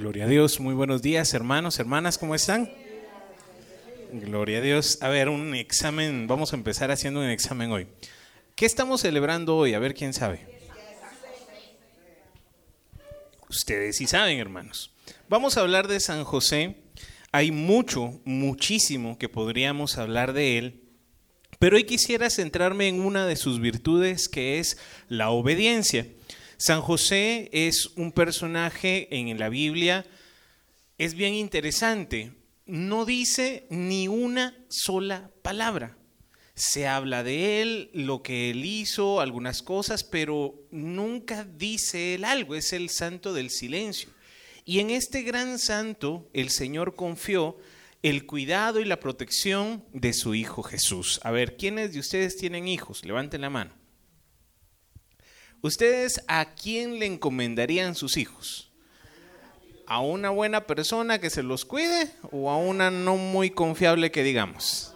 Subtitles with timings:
[0.00, 2.72] Gloria a Dios, muy buenos días hermanos, hermanas, ¿cómo están?
[4.10, 4.96] Gloria a Dios.
[5.02, 7.86] A ver, un examen, vamos a empezar haciendo un examen hoy.
[8.54, 9.74] ¿Qué estamos celebrando hoy?
[9.74, 10.40] A ver, ¿quién sabe?
[13.50, 14.90] Ustedes sí saben, hermanos.
[15.28, 16.76] Vamos a hablar de San José.
[17.30, 20.84] Hay mucho, muchísimo que podríamos hablar de él,
[21.58, 26.06] pero hoy quisiera centrarme en una de sus virtudes que es la obediencia.
[26.60, 30.04] San José es un personaje en la Biblia,
[30.98, 32.34] es bien interesante,
[32.66, 35.96] no dice ni una sola palabra.
[36.54, 42.54] Se habla de él, lo que él hizo, algunas cosas, pero nunca dice él algo,
[42.54, 44.10] es el santo del silencio.
[44.66, 47.56] Y en este gran santo el Señor confió
[48.02, 51.20] el cuidado y la protección de su Hijo Jesús.
[51.22, 53.02] A ver, ¿quiénes de ustedes tienen hijos?
[53.06, 53.79] Levanten la mano.
[55.62, 58.70] ¿Ustedes a quién le encomendarían sus hijos?
[59.86, 64.22] ¿A una buena persona que se los cuide o a una no muy confiable que
[64.22, 64.89] digamos?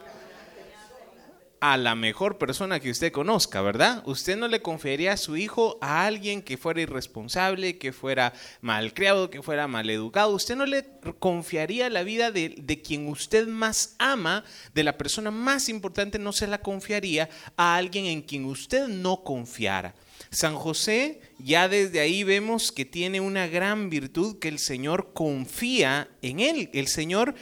[1.61, 4.03] A la mejor persona que usted conozca, ¿verdad?
[4.07, 9.31] Usted no le confiaría a su hijo a alguien que fuera irresponsable, que fuera malcriado,
[9.31, 10.35] que fuera maleducado.
[10.35, 10.85] Usted no le
[11.19, 14.45] confiaría la vida de, de quien usted más ama,
[14.75, 19.25] de la persona más importante, no se la confiaría a alguien en quien usted no
[19.25, 19.95] confiara.
[20.31, 26.09] San José ya desde ahí vemos que tiene una gran virtud que el Señor confía
[26.23, 26.71] en él.
[26.73, 27.35] El Señor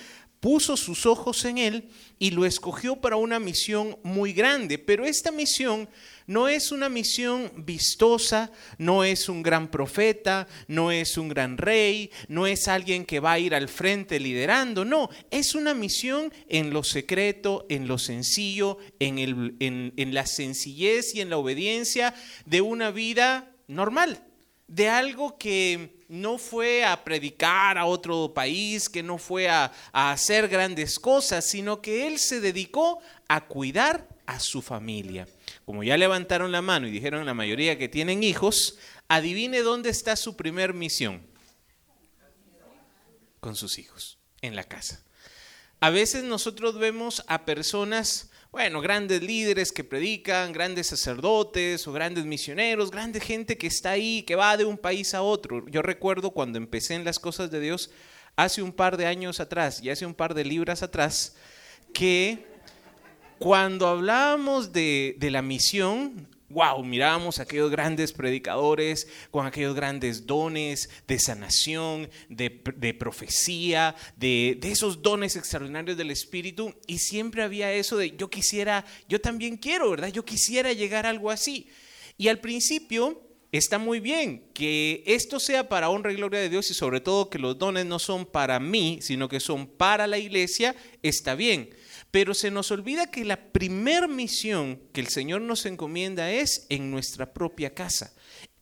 [0.42, 4.76] puso sus ojos en él y lo escogió para una misión muy grande.
[4.76, 5.88] Pero esta misión
[6.26, 12.10] no es una misión vistosa, no es un gran profeta, no es un gran rey,
[12.26, 16.72] no es alguien que va a ir al frente liderando, no, es una misión en
[16.72, 23.54] lo secreto, en lo sencillo, en, la sencillez y en la obediencia de una vida
[23.68, 24.24] normal,
[24.66, 30.48] de algo que no fue a predicar a otro país, que no fue a, hacer
[30.48, 35.26] grandes cosas, sino que él se dedicó a cuidar a su familia.
[35.64, 38.78] Como ya levantaron la mano y dijeron la mayoría que tienen hijos,
[39.08, 41.26] adivine dónde está su primer misión.
[43.40, 45.02] Con sus hijos, en la casa.
[45.80, 52.26] A veces nosotros vemos a personas, bueno, grandes líderes que predican, grandes sacerdotes o grandes
[52.26, 55.66] misioneros, grande gente que está ahí, que va de un país a otro.
[55.70, 57.90] Yo recuerdo cuando empecé en las cosas de Dios
[58.36, 61.34] hace un par de años atrás y hace un par de libras atrás,
[61.94, 62.44] que
[63.38, 70.26] cuando hablábamos de, de, la misión, wow, mirábamos a aquellos grandes predicadores con aquellos grandes
[70.26, 77.42] dones de sanación, de, de profecía, de, de, esos dones extraordinarios del Espíritu, y siempre
[77.42, 80.08] había eso de yo quisiera, yo también quiero, ¿verdad?
[80.08, 81.68] Yo quisiera llegar a algo así.
[82.18, 83.20] Y al principio
[83.52, 87.28] está muy bien que esto sea para honra y gloria de Dios y sobre todo
[87.28, 91.70] que los dones no son para mí, sino que son para la iglesia, está bien.
[92.12, 96.90] Pero se nos olvida que la primer misión que el Señor nos encomienda es en
[96.90, 98.14] nuestra propia casa,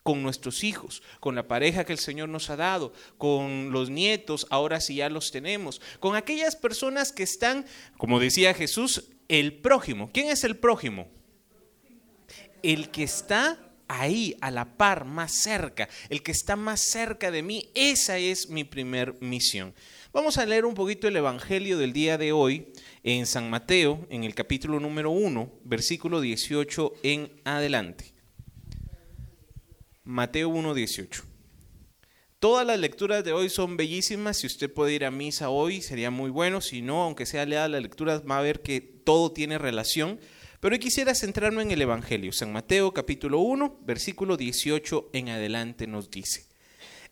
[0.04, 4.46] con nuestros hijos, con la pareja que el Señor nos ha dado, con los nietos,
[4.50, 7.66] ahora sí ya los tenemos, con aquellas personas que están,
[7.98, 10.10] como decía Jesús, el prójimo.
[10.12, 11.08] ¿Quién es el prójimo?
[12.62, 13.58] El que está
[13.90, 18.48] ahí, a la par, más cerca, el que está más cerca de mí, esa es
[18.48, 19.74] mi primer misión.
[20.12, 22.72] Vamos a leer un poquito el Evangelio del día de hoy
[23.02, 28.12] en San Mateo, en el capítulo número 1, versículo 18 en adelante.
[30.04, 31.24] Mateo 1, 18.
[32.38, 34.38] Todas las lecturas de hoy son bellísimas.
[34.38, 36.60] Si usted puede ir a misa hoy, sería muy bueno.
[36.60, 40.18] Si no, aunque sea leada la lectura, va a ver que todo tiene relación.
[40.58, 42.32] Pero hoy quisiera centrarme en el Evangelio.
[42.32, 46.46] San Mateo capítulo 1, versículo 18 en adelante nos dice.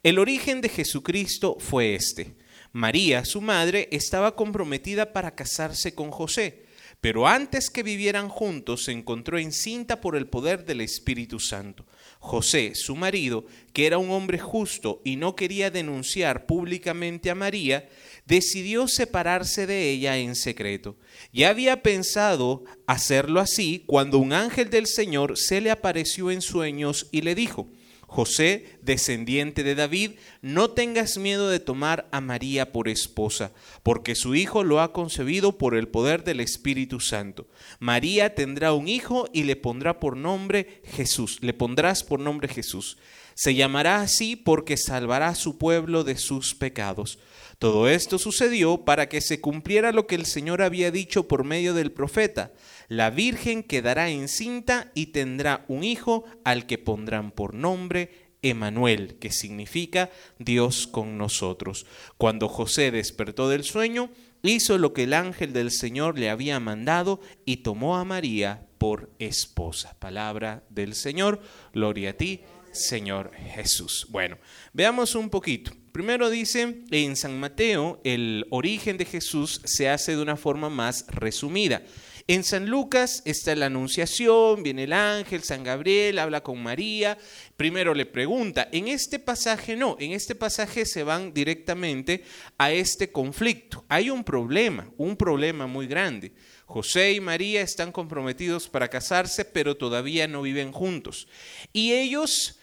[0.03, 2.35] El origen de Jesucristo fue este.
[2.79, 6.63] María, su madre, estaba comprometida para casarse con José,
[7.01, 11.85] pero antes que vivieran juntos se encontró encinta por el poder del Espíritu Santo.
[12.21, 17.89] José, su marido, que era un hombre justo y no quería denunciar públicamente a María,
[18.27, 20.97] decidió separarse de ella en secreto.
[21.33, 27.09] Ya había pensado hacerlo así cuando un ángel del Señor se le apareció en sueños
[27.11, 27.69] y le dijo,
[28.09, 33.53] José, descendiente de David, no tengas miedo de tomar a María por esposa,
[33.83, 37.47] porque su hijo lo ha concebido por el poder del Espíritu Santo.
[37.81, 42.97] María tendrá un hijo y le pondrá por nombre Jesús, le pondrás por nombre Jesús.
[43.35, 47.19] Se llamará así porque salvará a su pueblo de sus pecados.
[47.59, 51.75] Todo esto sucedió para que se cumpliera lo que el Señor había dicho por medio
[51.75, 52.53] del profeta
[52.89, 59.31] la Virgen quedará encinta y tendrá un hijo al que pondrán por nombre Emanuel, que
[59.31, 61.87] significa Dios con nosotros.
[62.17, 64.11] Cuando José despertó del sueño,
[64.43, 69.11] hizo lo que el ángel del Señor le había mandado y tomó a María por
[69.19, 69.97] esposa.
[69.99, 71.43] Palabra del Señor,
[71.75, 72.43] gloria a ti,
[72.73, 74.07] Señor Jesús.
[74.11, 74.39] Bueno,
[74.73, 75.73] veamos un poquito.
[75.93, 81.07] Primero dice, en San Mateo el origen de Jesús se hace de una forma más
[81.09, 81.83] resumida.
[82.31, 87.17] En San Lucas está la Anunciación, viene el ángel, San Gabriel, habla con María,
[87.57, 88.69] primero le pregunta.
[88.71, 92.25] En este pasaje no, en este pasaje se van directamente
[92.59, 93.83] a este conflicto.
[93.89, 96.33] Hay un problema, un problema muy grande.
[96.67, 101.29] José y María están comprometidos para casarse, pero todavía no viven juntos.
[101.73, 102.59] Y ellos,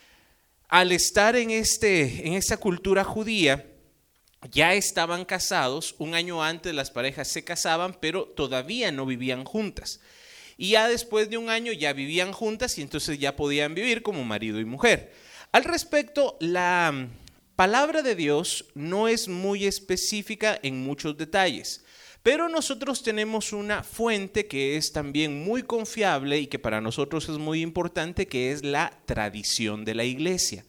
[0.67, 3.65] al estar en, este, en esta cultura judía,
[4.51, 9.99] ya estaban casados, un año antes las parejas se casaban, pero todavía no vivían juntas.
[10.57, 14.23] Y ya después de un año ya vivían juntas y entonces ya podían vivir como
[14.23, 15.13] marido y mujer.
[15.51, 17.07] Al respecto, la
[17.55, 21.83] palabra de Dios no es muy específica en muchos detalles,
[22.23, 27.37] pero nosotros tenemos una fuente que es también muy confiable y que para nosotros es
[27.37, 30.65] muy importante, que es la tradición de la iglesia.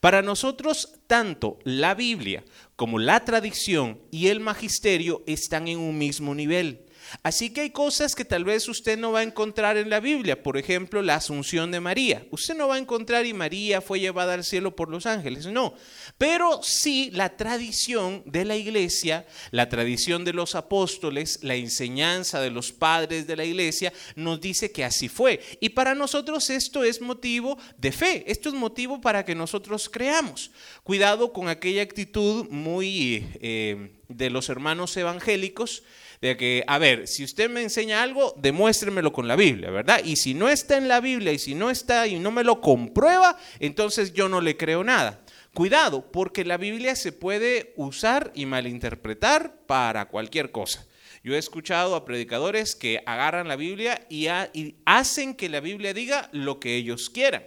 [0.00, 2.44] Para nosotros, tanto la Biblia
[2.76, 6.86] como la tradición y el magisterio están en un mismo nivel.
[7.22, 10.42] Así que hay cosas que tal vez usted no va a encontrar en la Biblia,
[10.42, 12.26] por ejemplo, la asunción de María.
[12.30, 15.74] Usted no va a encontrar y María fue llevada al cielo por los ángeles, no.
[16.16, 22.50] Pero sí la tradición de la iglesia, la tradición de los apóstoles, la enseñanza de
[22.50, 25.40] los padres de la iglesia nos dice que así fue.
[25.60, 30.50] Y para nosotros esto es motivo de fe, esto es motivo para que nosotros creamos.
[30.82, 35.82] Cuidado con aquella actitud muy eh, de los hermanos evangélicos
[36.20, 40.00] de que, a ver, si usted me enseña algo, demuéstremelo con la Biblia, ¿verdad?
[40.04, 42.60] Y si no está en la Biblia y si no está y no me lo
[42.60, 45.20] comprueba, entonces yo no le creo nada.
[45.54, 50.86] Cuidado, porque la Biblia se puede usar y malinterpretar para cualquier cosa.
[51.24, 55.94] Yo he escuchado a predicadores que agarran la Biblia y, y hacen que la Biblia
[55.94, 57.44] diga lo que ellos quieran.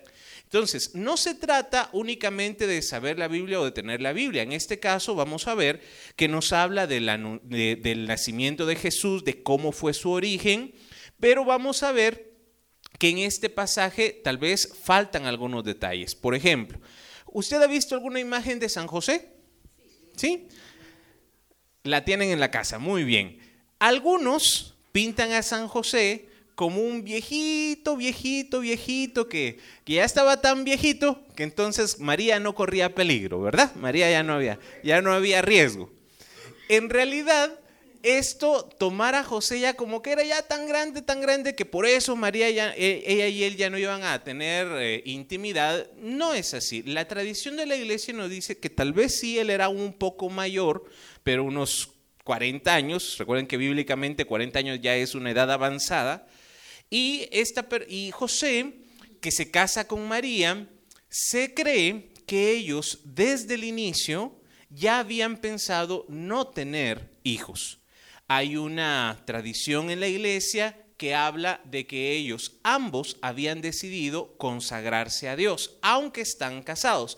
[0.53, 4.43] Entonces, no se trata únicamente de saber la Biblia o de tener la Biblia.
[4.43, 5.79] En este caso vamos a ver
[6.17, 10.75] que nos habla del nacimiento de Jesús, de cómo fue su origen,
[11.21, 12.33] pero vamos a ver
[12.99, 16.15] que en este pasaje tal vez faltan algunos detalles.
[16.15, 16.81] Por ejemplo,
[17.27, 19.31] ¿usted ha visto alguna imagen de San José?
[20.17, 20.49] ¿Sí?
[21.83, 23.39] La tienen en la casa, muy bien.
[23.79, 26.27] Algunos pintan a San José
[26.61, 32.53] como un viejito, viejito, viejito, que, que, ya estaba tan viejito que entonces María no
[32.53, 33.73] corría peligro, ¿verdad?
[33.73, 35.89] María ya no había, ya no había riesgo.
[36.69, 37.51] En realidad,
[38.03, 41.87] esto tomar a José ya como que era ya tan grande, tan grande, que por
[41.87, 46.35] eso María ya, e, ella y él ya no iban a tener eh, intimidad, no
[46.35, 46.83] es así.
[46.83, 50.29] La tradición de la iglesia nos dice que tal vez sí él era un poco
[50.29, 50.85] mayor,
[51.23, 51.89] pero unos
[52.23, 56.27] 40 años, recuerden que bíblicamente 40 años ya es una edad avanzada,
[56.91, 58.75] y, esta, y José,
[59.21, 60.69] que se casa con María,
[61.09, 64.39] se cree que ellos desde el inicio
[64.69, 67.79] ya habían pensado no tener hijos.
[68.27, 75.29] Hay una tradición en la iglesia que habla de que ellos ambos habían decidido consagrarse
[75.29, 77.17] a Dios, aunque están casados.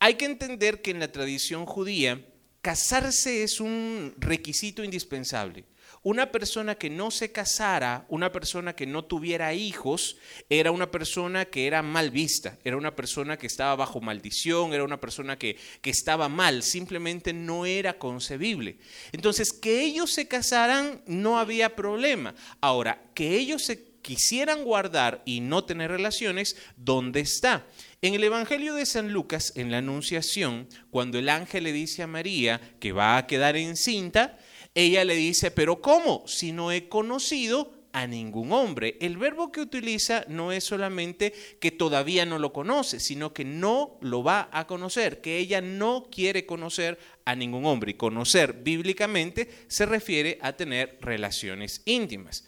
[0.00, 2.26] Hay que entender que en la tradición judía,
[2.64, 5.66] casarse es un requisito indispensable.
[6.02, 10.16] Una persona que no se casara, una persona que no tuviera hijos,
[10.48, 14.82] era una persona que era mal vista, era una persona que estaba bajo maldición, era
[14.82, 18.78] una persona que, que estaba mal, simplemente no era concebible.
[19.12, 22.34] Entonces, que ellos se casaran no había problema.
[22.62, 27.66] Ahora, que ellos se quisieran guardar y no tener relaciones, ¿dónde está?
[28.02, 32.06] En el Evangelio de San Lucas, en la Anunciación, cuando el ángel le dice a
[32.06, 34.38] María que va a quedar encinta,
[34.74, 36.22] ella le dice, pero ¿cómo?
[36.26, 38.98] Si no he conocido a ningún hombre.
[39.00, 43.98] El verbo que utiliza no es solamente que todavía no lo conoce, sino que no
[44.00, 47.92] lo va a conocer, que ella no quiere conocer a ningún hombre.
[47.92, 52.44] Y conocer bíblicamente se refiere a tener relaciones íntimas.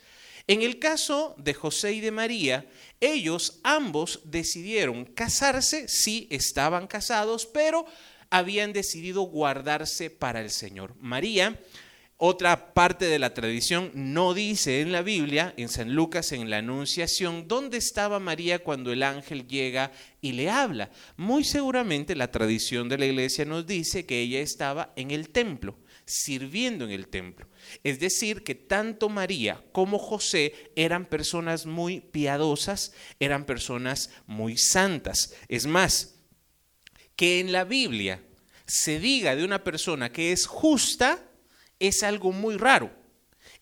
[0.47, 2.69] En el caso de José y de María,
[3.01, 7.85] ellos ambos decidieron casarse, sí estaban casados, pero
[8.31, 10.95] habían decidido guardarse para el Señor.
[11.01, 11.59] María
[12.19, 16.59] otra parte de la tradición no dice en la Biblia, en San Lucas, en la
[16.59, 20.91] Anunciación, dónde estaba María cuando el ángel llega y le habla.
[21.19, 25.77] Muy seguramente la tradición de la iglesia nos dice que ella estaba en el templo,
[26.07, 27.49] sirviendo en el templo.
[27.85, 35.35] Es decir, que tanto María como José eran personas muy piadosas, eran personas muy santas.
[35.49, 36.17] Es más,
[37.17, 38.23] que en la Biblia
[38.67, 41.23] se diga de una persona que es justa
[41.79, 42.91] es algo muy raro,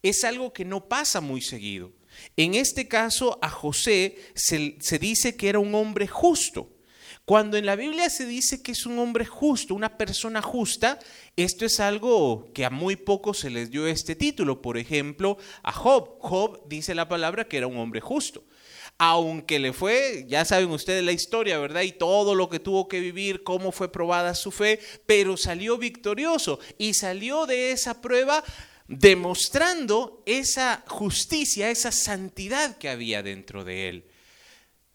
[0.02, 1.92] es algo que no pasa muy seguido.
[2.36, 6.73] En este caso, a José se, se dice que era un hombre justo.
[7.24, 10.98] Cuando en la Biblia se dice que es un hombre justo, una persona justa,
[11.36, 14.60] esto es algo que a muy pocos se les dio este título.
[14.60, 16.18] Por ejemplo, a Job.
[16.20, 18.44] Job dice la palabra que era un hombre justo.
[18.98, 21.80] Aunque le fue, ya saben ustedes la historia, ¿verdad?
[21.82, 26.60] Y todo lo que tuvo que vivir, cómo fue probada su fe, pero salió victorioso
[26.76, 28.44] y salió de esa prueba
[28.86, 34.04] demostrando esa justicia, esa santidad que había dentro de él.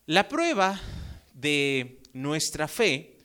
[0.06, 0.80] La prueba
[1.34, 3.18] de nuestra fe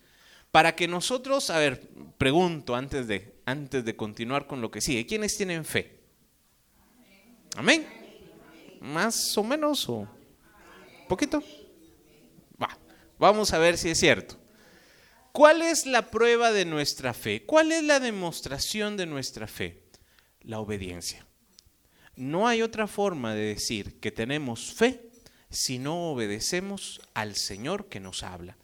[0.50, 5.07] para que nosotros, a ver, pregunto antes de, antes de continuar con lo que sigue,
[5.07, 6.00] ¿quiénes tienen fe?
[7.57, 7.87] Amén.
[8.81, 10.09] ¿Más o menos o
[11.09, 11.43] poquito?
[12.62, 12.79] Va,
[13.19, 14.37] vamos a ver si es cierto.
[15.33, 17.45] ¿Cuál es la prueba de nuestra fe?
[17.45, 19.83] ¿Cuál es la demostración de nuestra fe?
[20.43, 21.26] La obediencia.
[22.14, 25.11] No hay otra forma de decir que tenemos fe
[25.50, 28.57] si no obedecemos al Señor que nos habla.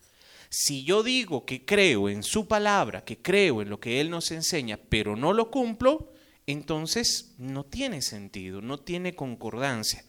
[0.50, 4.32] Si yo digo que creo en su palabra, que creo en lo que Él nos
[4.32, 6.12] enseña, pero no lo cumplo,
[6.44, 10.04] entonces no tiene sentido, no tiene concordancia.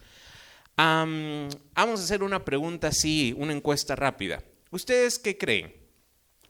[0.76, 4.44] vamos a hacer una pregunta así, una encuesta rápida.
[4.72, 5.76] ¿Ustedes qué creen?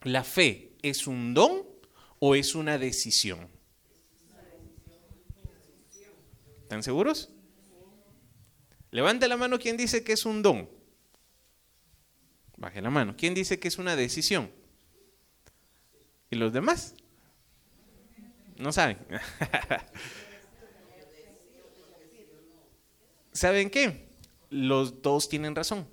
[0.04, 1.62] ¿La fe es un don
[2.18, 3.46] o es una decisión?
[6.62, 7.28] ¿Están seguros?
[8.90, 10.81] Levante la mano quien dice que es un don.
[12.62, 13.16] Baje la mano.
[13.18, 14.48] ¿Quién dice que es una decisión?
[16.30, 16.94] ¿Y los demás?
[18.56, 18.98] No saben.
[23.32, 24.06] ¿Saben qué?
[24.48, 25.88] Los dos tienen razón.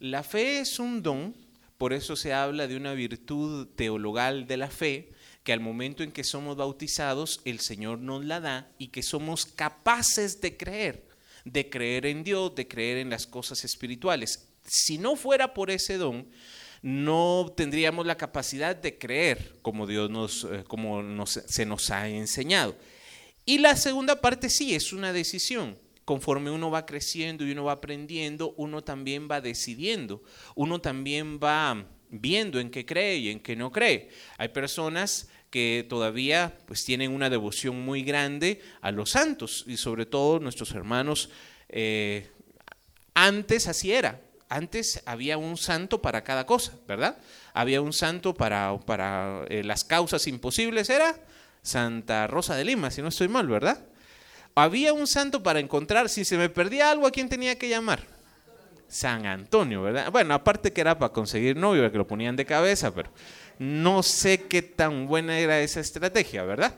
[0.00, 1.36] La fe es un don,
[1.78, 5.10] por eso se habla de una virtud teologal de la fe,
[5.44, 9.46] que al momento en que somos bautizados, el Señor nos la da y que somos
[9.46, 11.06] capaces de creer,
[11.44, 15.96] de creer en Dios, de creer en las cosas espirituales si no fuera por ese
[15.96, 16.28] don,
[16.80, 22.76] no tendríamos la capacidad de creer como Dios nos, eh, como se nos ha enseñado.
[23.44, 25.76] Y la segunda parte sí, es una decisión.
[26.04, 30.22] Conforme uno va creciendo y uno va aprendiendo, uno también va decidiendo,
[30.54, 34.08] uno también va viendo en qué cree y en qué no cree.
[34.38, 40.06] Hay personas que todavía pues tienen una devoción muy grande a los santos y sobre
[40.06, 41.30] todo nuestros hermanos
[41.68, 42.28] eh,
[43.14, 47.16] antes así era antes había un santo para cada cosa, ¿verdad?
[47.54, 51.14] Había un santo para, para eh, las causas imposibles, era
[51.62, 53.78] Santa Rosa de Lima, si no estoy mal, ¿verdad?
[54.56, 58.00] Había un santo para encontrar, si se me perdía algo, ¿a quién tenía que llamar?
[58.88, 60.10] San Antonio, ¿verdad?
[60.10, 63.10] Bueno, aparte que era para conseguir novio, que lo ponían de cabeza, pero
[63.60, 66.74] no sé qué tan buena era esa estrategia, ¿verdad?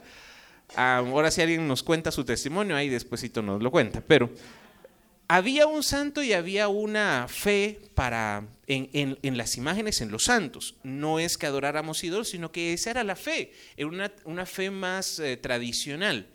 [0.75, 4.29] Ahora si alguien nos cuenta su testimonio, ahí despuesito nos lo cuenta, pero
[5.35, 10.75] había un santo y había una fe para en, las imágenes, en los santos.
[10.83, 14.69] No es que adoráramos ídolos, sino que esa era la fe, era una, una fe
[14.69, 16.27] más eh, tradicional.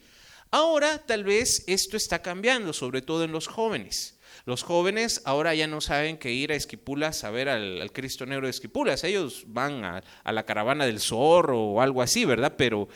[0.50, 4.18] Ahora tal vez esto está cambiando, sobre todo en los jóvenes.
[4.46, 8.48] Los jóvenes ahora ya no saben que ir a Esquipulas a ver al, Cristo Negro
[8.48, 9.04] de Esquipulas.
[9.04, 12.54] Ellos van a la caravana del zorro o algo así, ¿verdad?
[12.58, 12.88] Pero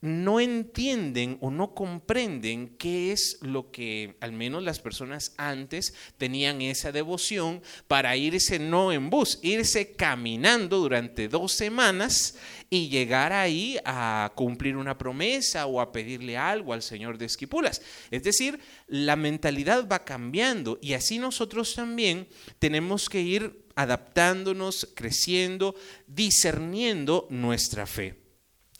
[0.00, 6.60] no entienden o no comprenden qué es lo que al menos las personas antes tenían
[6.60, 12.38] esa devoción para irse no en bus, irse caminando durante dos semanas
[12.68, 17.80] y llegar ahí a cumplir una promesa o a pedirle algo al Señor de Esquipulas.
[18.10, 25.74] Es decir, la mentalidad va cambiando y así nosotros también tenemos que ir adaptándonos, creciendo,
[26.06, 28.25] discerniendo nuestra fe.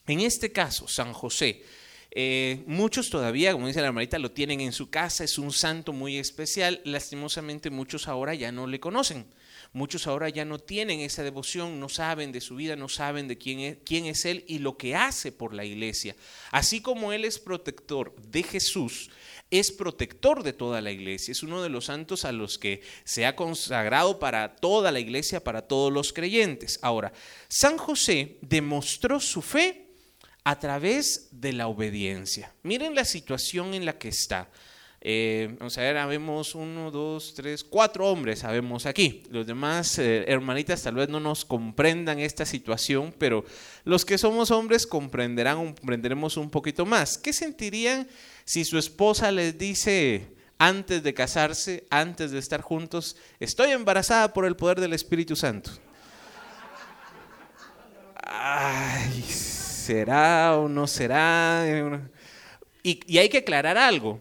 [0.06, 1.62] En este caso, San José,
[2.18, 5.92] eh, muchos todavía, como dice la hermanita, lo tienen en su casa, es un santo
[5.92, 6.80] muy especial.
[6.84, 9.26] Lastimosamente muchos ahora ya no le conocen.
[9.72, 13.36] Muchos ahora ya no tienen esa devoción, no saben de su vida, no saben de
[13.36, 16.16] quién es, quién es Él y lo que hace por la iglesia.
[16.52, 19.10] Así como Él es protector de Jesús,
[19.50, 21.32] es protector de toda la iglesia.
[21.32, 25.44] Es uno de los santos a los que se ha consagrado para toda la iglesia,
[25.44, 26.78] para todos los creyentes.
[26.80, 27.12] Ahora,
[27.48, 29.85] San José demostró su fe
[30.46, 32.54] a través de la obediencia.
[32.62, 34.48] Miren la situación en la que está.
[35.00, 39.24] Eh, vamos a ver, vemos uno, dos, tres, cuatro hombres, sabemos aquí.
[39.28, 43.44] Los demás eh, hermanitas tal vez no nos comprendan esta situación, pero
[43.82, 47.18] los que somos hombres comprenderán, comprenderemos un poquito más.
[47.18, 48.06] ¿Qué sentirían
[48.44, 54.46] si su esposa les dice antes de casarse, antes de estar juntos, estoy embarazada por
[54.46, 55.72] el poder del Espíritu Santo?
[59.86, 61.64] ¿Será o no será?
[62.82, 64.20] Y, y hay que aclarar algo.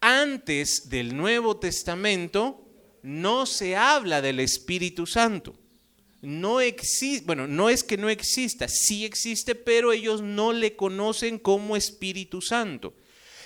[0.00, 2.64] Antes del Nuevo Testamento
[3.02, 5.56] no se habla del Espíritu Santo.
[6.22, 11.40] No existe, bueno, no es que no exista, sí existe, pero ellos no le conocen
[11.40, 12.94] como Espíritu Santo.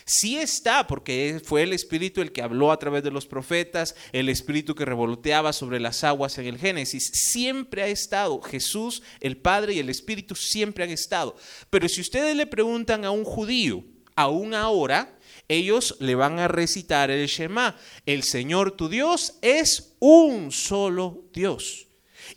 [0.04, 4.28] Sí está, porque fue el Espíritu el que habló a través de los profetas, el
[4.28, 7.10] Espíritu que revoloteaba sobre las aguas en el Génesis.
[7.12, 8.40] Siempre ha estado.
[8.40, 11.36] Jesús, el Padre y el Espíritu siempre han estado.
[11.70, 15.18] Pero si ustedes le preguntan a un judío, aún ahora,
[15.48, 17.76] ellos le van a recitar el Shema.
[18.06, 21.88] El Señor tu Dios es un solo Dios.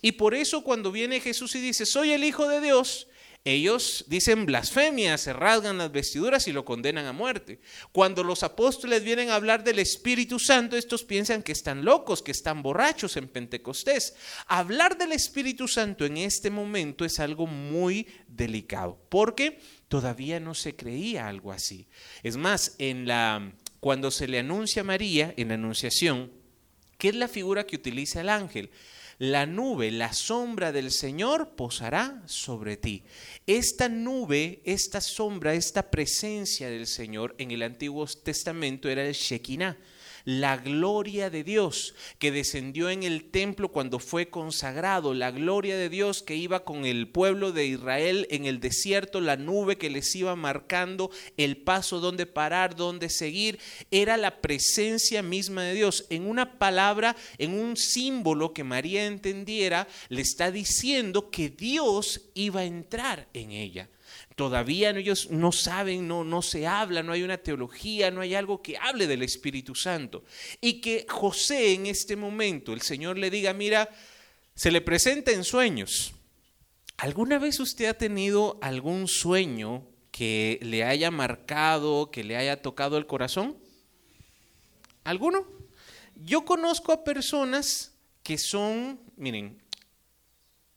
[0.01, 3.07] Y por eso cuando viene Jesús y dice, soy el Hijo de Dios,
[3.48, 7.60] ellos dicen blasfemia, se rasgan las vestiduras y lo condenan a muerte.
[7.92, 12.32] Cuando los apóstoles vienen a hablar del Espíritu Santo, estos piensan que están locos, que
[12.32, 14.16] están borrachos en Pentecostés.
[14.48, 20.75] Hablar del Espíritu Santo en este momento es algo muy delicado, porque todavía no se
[20.75, 21.88] creía algo así.
[22.24, 26.32] Es más, en la cuando se le anuncia a María en la anunciación,
[26.98, 28.72] ¿qué es la figura que utiliza el ángel?
[29.17, 33.03] La nube, la sombra del Señor posará sobre ti.
[33.48, 39.77] Esta nube, esta sombra, esta presencia del Señor en el Antiguo Testamento era el Shekinah
[40.25, 45.88] la gloria de Dios que descendió en el templo cuando fue consagrado, la gloria de
[45.88, 50.13] Dios que iba con el pueblo de Israel en el desierto, la nube que les
[50.15, 53.60] iba marcando el paso donde parar, donde seguir,
[53.91, 56.08] era la presencia misma de Dios.
[56.10, 62.62] En una palabra, en un símbolo que María entendiera, le está diciendo que Dios iba
[62.62, 63.89] a entrar en ella.
[64.36, 68.62] Todavía ellos no saben, no, no se habla, no hay una teología, no hay algo
[68.62, 70.25] que hable del Espíritu Santo.
[70.60, 73.89] Y que José en este momento, el Señor le diga, mira,
[74.54, 76.13] se le presenta en sueños.
[76.98, 82.98] ¿Alguna vez usted ha tenido algún sueño que le haya marcado, que le haya tocado
[82.98, 83.58] el corazón?
[85.06, 85.48] ¿Alguno?
[86.15, 87.93] Yo conozco a personas
[88.24, 89.62] que son, miren,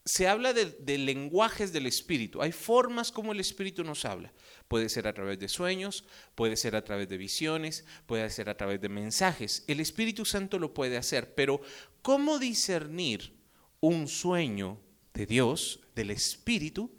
[0.09, 2.41] se habla de, lenguajes del Espíritu.
[2.41, 4.33] Hay formas como el Espíritu nos habla.
[4.67, 6.03] Puede ser a través de sueños,
[6.35, 9.65] puede ser a través de visiones, puede ser a través de mensajes.
[9.67, 11.61] El Espíritu Santo lo puede hacer, pero
[12.01, 13.35] ¿cómo discernir
[13.81, 14.81] un sueño
[15.13, 16.91] de Dios, del Espíritu,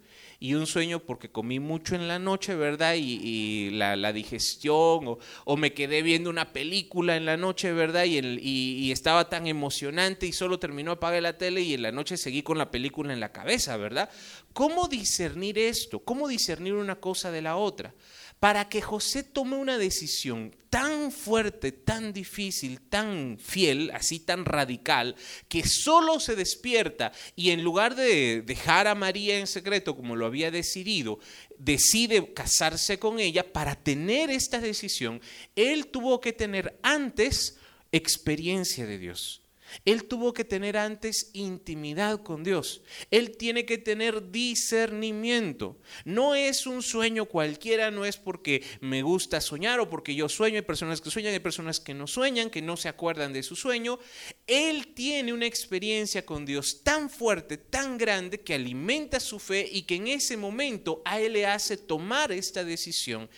[0.42, 2.94] y un sueño porque comí mucho en la noche, ¿verdad?
[2.96, 8.04] Y, la, digestión, o, me quedé viendo una película en la noche, ¿verdad?
[8.04, 12.16] Y, y, estaba tan emocionante y solo terminó, apagué la tele y en la noche
[12.16, 14.08] seguí con la película en la cabeza, ¿verdad?
[14.54, 16.00] ¿Cómo discernir esto?
[16.00, 17.94] ¿Cómo discernir una cosa de la otra?
[18.40, 25.14] Para que José tome una decisión tan fuerte, tan difícil, tan fiel, así tan radical,
[25.48, 30.24] que solo se despierta y en lugar de dejar a María en secreto como lo
[30.24, 31.18] había decidido,
[31.58, 35.20] decide casarse con ella para tener esta decisión,
[35.54, 37.58] él tuvo que tener antes
[37.92, 39.42] experiencia de Dios.
[39.84, 42.82] Él tuvo que tener antes intimidad con Dios.
[43.10, 45.78] Él tiene que tener discernimiento.
[46.04, 50.56] No es un sueño cualquiera, no es porque me gusta soñar o porque yo sueño.
[50.56, 53.56] Hay personas que sueñan, hay personas que no sueñan, que no se acuerdan de su
[53.56, 53.98] sueño.
[54.46, 59.82] Él tiene una experiencia con Dios tan fuerte, tan grande, que alimenta su fe y
[59.82, 63.30] que en ese momento a Él le hace tomar esta decisión,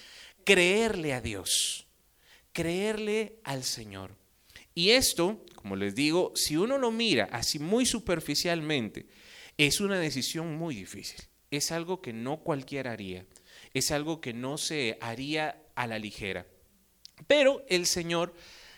[0.45, 1.87] creerle a Dios,
[2.53, 4.22] creerle al Señor.
[4.75, 9.07] Y esto como les digo, si uno lo mira así muy superficialmente,
[9.57, 11.21] es una decisión muy difícil.
[11.53, 13.25] Es algo que no cualquiera haría.
[13.73, 16.47] Es algo que no se haría a la ligera.
[17.29, 18.35] Pero el Señor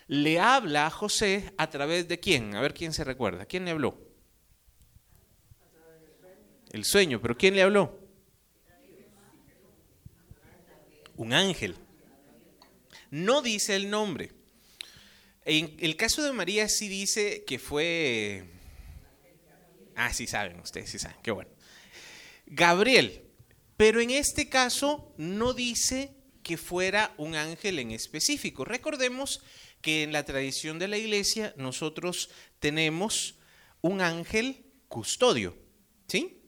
[0.07, 2.55] le habla a José a través de quién?
[2.55, 3.47] A ver quién se recuerda.
[3.47, 3.97] ¿Quién le habló?
[6.71, 7.99] El sueño, pero ¿quién le habló?
[11.15, 11.75] Un ángel.
[13.09, 14.44] No dice el nombre.
[15.45, 18.45] En el caso de María sí dice que fue...
[19.95, 21.51] Ah, sí saben, ustedes sí saben, qué bueno.
[22.47, 23.23] Gabriel,
[23.77, 28.65] pero en este caso no dice que fuera un ángel en específico.
[28.65, 29.41] Recordemos
[29.81, 32.29] que en la tradición de la iglesia nosotros
[32.59, 33.39] tenemos
[33.81, 35.57] un ángel custodio,
[36.07, 36.44] ¿sí?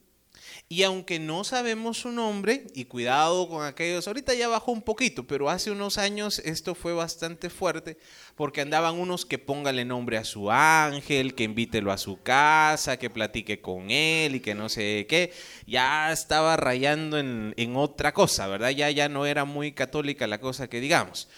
[0.69, 5.25] Y aunque no sabemos su nombre, y cuidado con aquellos, ahorita ya bajó un poquito,
[5.25, 7.97] pero hace unos años esto fue bastante fuerte,
[8.35, 13.09] porque andaban unos que póngale nombre a su ángel, que invítelo a su casa, que
[13.09, 15.31] platique con él y que no sé qué.
[15.65, 18.71] Ya estaba rayando en, en otra cosa, ¿verdad?
[18.71, 21.29] Ya, ya no era muy católica la cosa que digamos.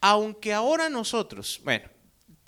[0.00, 1.88] Aunque ahora nosotros, bueno,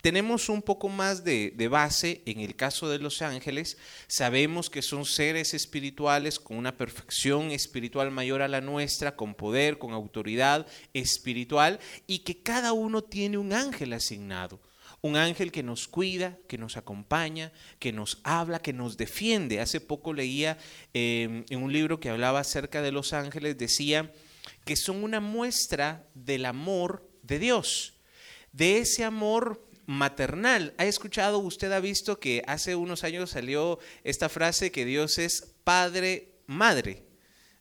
[0.01, 3.77] tenemos un poco más de, base en el caso de los ángeles.
[4.07, 9.77] Sabemos que son seres espirituales con una perfección espiritual mayor a la nuestra, con poder,
[9.77, 14.61] con autoridad espiritual, y que cada uno tiene un ángel asignado.
[15.01, 19.61] Un ángel que nos cuida, que nos acompaña, que nos habla, que nos defiende.
[19.61, 20.57] Hace poco leía
[20.93, 24.11] em, en un libro que hablaba acerca de los ángeles, decía
[24.65, 27.93] que son una muestra del amor de Dios,
[28.51, 30.75] de ese amor maternal.
[30.77, 35.55] ¿Ha escuchado, usted ha visto que hace unos años salió esta frase que Dios es
[35.63, 37.07] padre, madre?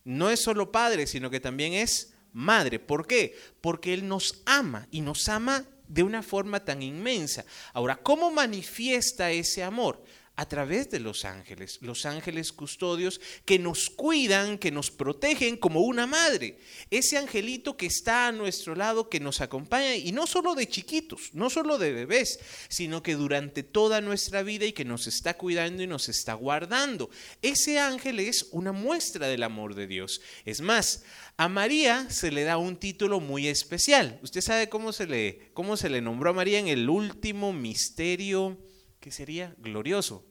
[0.05, 2.81] No es solo padre, sino que también es madre.
[2.81, 3.35] ¿Por qué?
[3.63, 7.47] Porque Él nos ama y nos ama de una forma tan inmensa.
[7.73, 10.05] Ahora, ¿cómo manifiesta ese amor?
[10.39, 15.81] A través de los ángeles, los ángeles custodios que nos cuidan, que nos protegen como
[15.81, 16.61] una madre.
[16.93, 21.31] Ese angelito que está a nuestro lado, que nos acompaña, y no solo de chiquitos,
[21.33, 25.83] no solo de bebés, sino que durante toda nuestra vida y que nos está cuidando
[25.83, 27.11] y nos está guardando.
[27.43, 30.21] Ese ángel es una muestra del amor de Dios.
[30.45, 31.03] Es más,
[31.37, 34.21] a María se le da un título muy especial.
[34.23, 38.57] ¿Usted sabe cómo se le, cómo se le nombró a María en el último misterio?
[39.01, 40.28] que sería glorioso.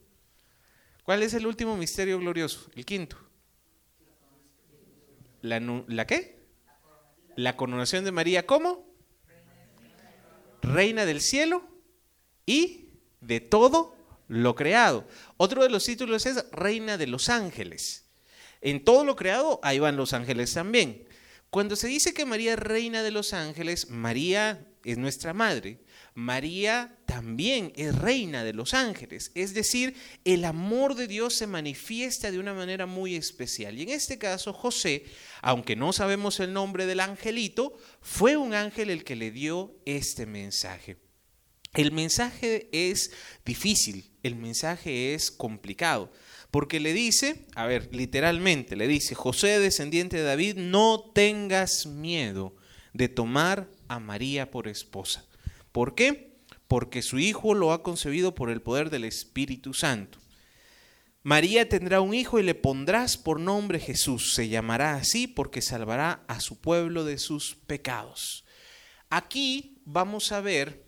[1.07, 2.69] ¿Cuál es el último misterio glorioso?
[2.75, 3.15] El quinto.
[5.41, 6.37] ¿La, ¿La qué?
[7.37, 8.85] La coronación de María ¿cómo?
[10.61, 11.63] Reina del cielo
[12.45, 12.89] y
[13.21, 13.95] de todo
[14.27, 15.07] lo creado.
[15.37, 18.09] Otro de los títulos es Reina de los ángeles.
[18.59, 21.06] En todo lo creado, ahí van los ángeles también.
[21.49, 25.79] Cuando se dice que María es reina de los ángeles, María es nuestra madre,
[26.13, 32.31] María también es reina de los ángeles, es decir, el amor de Dios se manifiesta
[32.31, 33.77] de una manera muy especial.
[33.77, 35.05] Y en este caso, José,
[35.41, 40.25] aunque no sabemos el nombre del angelito, fue un ángel el que le dio este
[40.25, 40.97] mensaje.
[41.73, 43.11] El mensaje es
[43.45, 46.11] difícil, el mensaje es complicado,
[46.51, 52.55] porque le dice, a ver, literalmente le dice, José, descendiente de David, no tengas miedo
[52.93, 55.27] de tomar a María por esposa
[55.77, 56.39] ¿Por qué?
[56.67, 60.17] Porque su Hijo lo ha concebido por el poder del Espíritu Santo.
[61.21, 64.33] María tendrá un hijo y le pondrás por nombre Jesús.
[64.33, 68.43] Se llamará así porque salvará a su pueblo de sus pecados.
[69.11, 70.86] Aquí vamos a ver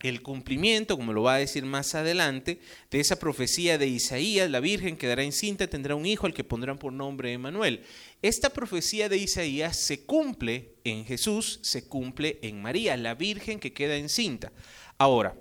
[0.00, 4.60] el cumplimiento, como lo va a decir más adelante, de esa profecía de Isaías, la
[4.60, 7.82] Virgen quedará encinta, tendrá un hijo al que pondrán por nombre Emanuel.
[8.22, 13.72] Esta profecía de Isaías se cumple en Jesús, se cumple en María, la Virgen que
[13.72, 14.52] queda encinta.
[14.98, 15.36] Ahora,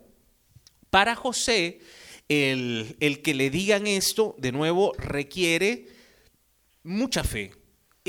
[0.89, 1.79] para José,
[2.27, 5.87] el, el que le digan esto, de nuevo, requiere
[6.83, 7.51] mucha fe,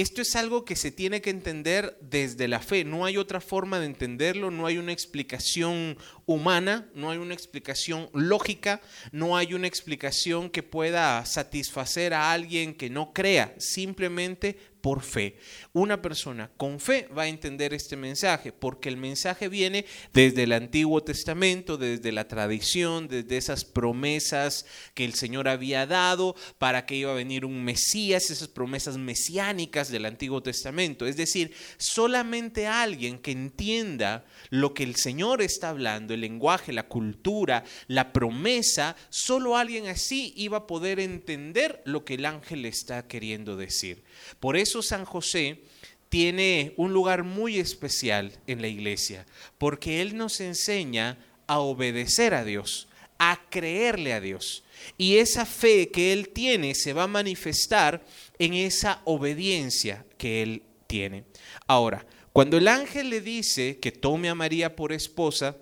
[0.01, 2.85] esto es algo que se tiene que entender desde la fe.
[2.85, 8.11] No hay otra forma de entenderlo, no hay una explicación humana, no hay una explicación
[8.13, 13.55] lógica, no hay una explicación que pueda satisfacer a alguien que no crea.
[13.59, 15.37] Simplemente por fe.
[15.73, 20.53] Una persona con fe va a entender este mensaje, porque el mensaje viene desde el
[20.53, 26.97] Antiguo Testamento, desde la tradición, desde esas promesas que el Señor había dado para que
[26.97, 31.07] iba a venir un Mesías, esas promesas mesiánicas del Antiguo Testamento.
[31.07, 36.89] Es decir, solamente alguien que entienda lo que el Señor está hablando, el lenguaje, la
[36.89, 43.07] cultura, la promesa, solo alguien así iba a poder entender lo que el ángel está
[43.07, 44.03] queriendo decir.
[44.41, 45.63] Por eso San José
[46.09, 49.27] tiene un lugar muy especial en la iglesia,
[49.59, 54.65] porque Él nos enseña a obedecer a Dios, a creerle a Dios.
[54.97, 58.05] Y esa fe que Él tiene se va a manifestar
[58.39, 61.25] en esa obediencia que Él tiene.
[61.67, 65.57] Ahora, cuando el ángel le dice que tome a María por esposa,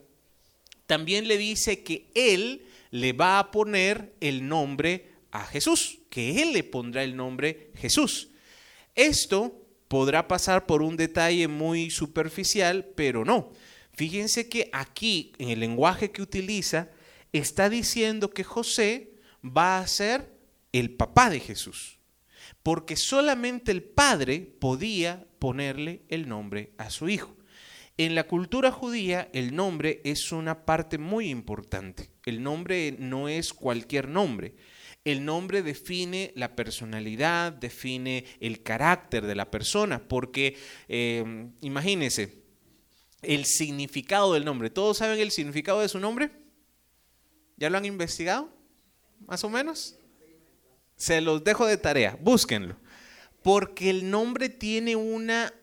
[0.86, 6.52] también le dice que Él le va a poner el nombre a Jesús, que Él
[6.52, 8.30] le pondrá el nombre Jesús.
[8.94, 13.52] Esto podrá pasar por un detalle muy superficial, pero no.
[13.92, 16.90] Fíjense que aquí, en el lenguaje que utiliza,
[17.32, 19.12] está diciendo que José
[19.44, 20.34] va a ser
[20.72, 21.98] el papá de Jesús,
[22.62, 27.36] porque solamente el padre podía ponerle el nombre a su hijo.
[27.98, 32.10] En la cultura judía el nombre es una parte muy importante.
[32.24, 34.54] El nombre no es cualquier nombre
[35.06, 40.56] el nombre define la personalidad, define el carácter de la persona, porque
[40.88, 42.42] em, imagínense,
[43.22, 44.68] el significado del nombre.
[44.68, 46.32] ¿Todos saben el significado de su nombre?
[47.56, 48.52] ¿Ya lo han investigado?
[49.28, 49.96] ¿Más o menos?
[50.96, 52.76] Se los dejo de tarea, búsquenlo.
[53.44, 55.54] Porque el nombre tiene una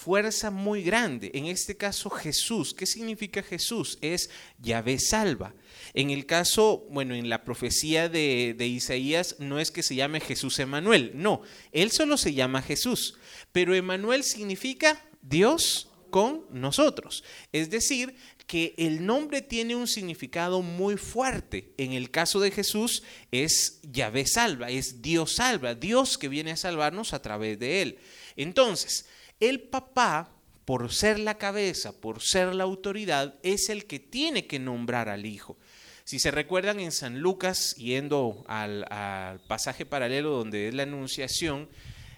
[0.00, 1.30] fuerza muy grande.
[1.34, 2.72] En este caso Jesús.
[2.72, 3.98] ¿Qué significa Jesús?
[4.00, 5.54] Es Yahvé salva.
[5.92, 10.58] En el caso, bueno, en la profecía de, Isaías no es que se llame Jesús
[10.58, 13.18] Emanuel, no, él solo se llama Jesús.
[13.52, 17.22] Pero Emanuel significa Dios con nosotros.
[17.52, 18.14] Es decir,
[18.46, 21.72] que el nombre tiene un significado muy fuerte.
[21.76, 26.56] En el caso de Jesús es Yahvé salva, es Dios salva, Dios que viene a
[26.56, 27.98] salvarnos a través de él.
[28.36, 29.06] Entonces,
[29.40, 30.30] el papá,
[30.64, 35.26] por ser la cabeza, por ser la autoridad, es el que tiene que nombrar al
[35.26, 35.56] hijo.
[36.04, 41.68] Si se recuerdan en San Lucas, yendo al, pasaje paralelo donde es la anunciación,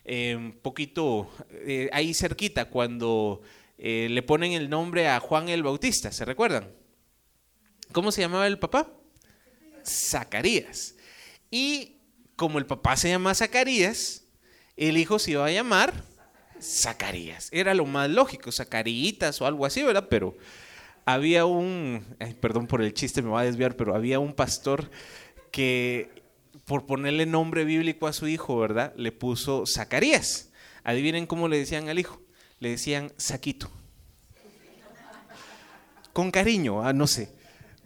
[0.04, 3.42] eh, un poquito eh, ahí cerquita, cuando
[3.78, 6.72] eh, le ponen el nombre a Juan el Bautista, ¿se recuerdan?
[7.92, 8.90] ¿Cómo se llamaba el papá?
[9.84, 10.96] Zacarías.
[11.50, 11.98] Y
[12.36, 14.24] como el papá se llama Zacarías,
[14.76, 16.11] el hijo se iba a llamar
[16.62, 17.48] Zacarías.
[17.52, 20.06] Era lo más lógico, Zacarías o algo así, ¿verdad?
[20.08, 20.36] Pero
[21.04, 22.04] había un,
[22.40, 24.90] perdón por el chiste, me va a desviar, pero había un pastor
[25.50, 26.10] que
[26.64, 28.92] por ponerle nombre bíblico a su hijo, ¿verdad?
[28.96, 30.50] Le puso Zacarías.
[30.84, 32.22] Adivinen cómo le decían al hijo
[32.62, 33.68] le decían saquito.
[36.12, 37.34] Con cariño, ah, no sé.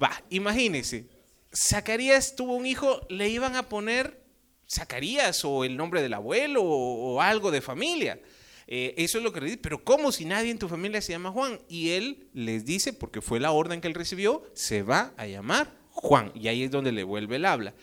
[0.03, 1.09] Va, imagínese,
[1.51, 4.23] Zacarías tuvo un hijo, le iban a poner
[4.69, 8.21] Zacarías o el nombre del abuelo o, algo de familia.
[8.69, 11.13] Eh, eso es lo que le dice, pero ¿cómo si nadie en tu familia se
[11.13, 11.61] llama Juan?
[11.69, 15.73] Y él les dice, porque fue la orden que él recibió, se va a llamar
[15.91, 16.33] Juan.
[16.35, 17.75] Y ahí es donde le vuelve el habla.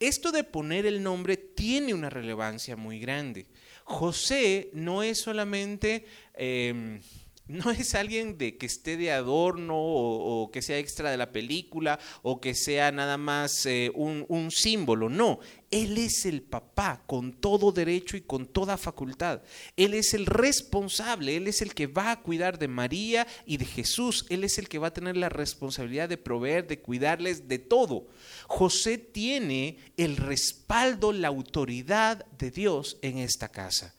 [0.00, 3.46] Esto de poner el nombre tiene una relevancia muy grande.
[3.84, 6.06] José no es solamente...
[6.34, 7.00] Em,
[7.48, 11.98] no es alguien de que esté de adorno o, que sea extra de la película
[12.22, 15.40] o que sea nada más eh, un, un, símbolo, no.
[15.70, 19.42] Él es el papá con todo derecho y con toda facultad.
[19.76, 23.64] Él es el responsable, Él es el que va a cuidar de María y de
[23.64, 24.26] Jesús.
[24.28, 28.08] Él es el que va a tener la responsabilidad de proveer, de cuidarles de todo.
[28.46, 33.94] José tiene el respaldo, la autoridad de Dios en esta casa.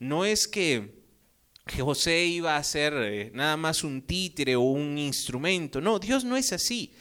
[0.00, 1.03] No es que
[1.66, 5.80] José iba a ser eh, nada más un títere o un instrumento.
[5.80, 6.92] No, Dios no es así.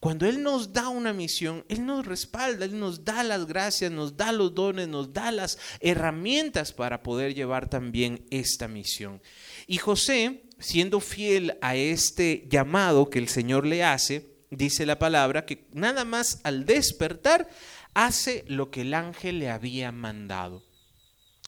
[0.00, 4.16] Cuando Él nos da una misión, Él nos respalda, Él nos da las gracias, nos
[4.16, 9.20] da los dones, nos da las herramientas para poder llevar también esta misión.
[9.66, 15.46] Y José, siendo fiel a este llamado que el Señor le hace, dice la palabra
[15.46, 17.48] que nada más al despertar
[17.94, 20.64] hace lo que el ángel le había mandado.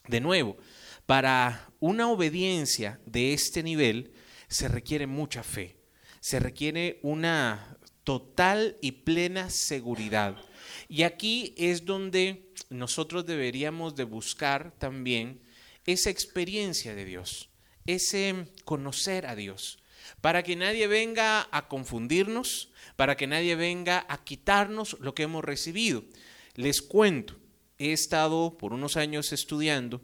[0.08, 0.56] De nuevo,
[1.10, 4.12] para una obediencia de este nivel
[4.46, 5.76] se requiere mucha fe,
[6.20, 10.36] se requiere una total y plena seguridad.
[10.88, 15.42] Y aquí es donde nosotros deberíamos de buscar también
[15.84, 17.50] esa experiencia de Dios,
[17.86, 19.82] ese conocer a Dios,
[20.20, 25.44] para que nadie venga a confundirnos, para que nadie venga a quitarnos lo que hemos
[25.44, 26.04] recibido.
[26.54, 27.34] Les cuento,
[27.78, 30.02] he estado por unos años estudiando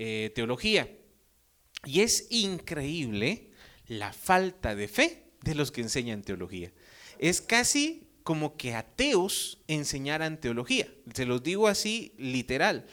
[0.00, 0.88] eh, teología.
[1.84, 3.50] Y es increíble
[3.88, 6.72] la falta de fe de los que enseñan teología.
[7.18, 10.86] Es casi como que ateos enseñaran teología.
[11.14, 12.86] Se los digo así literal.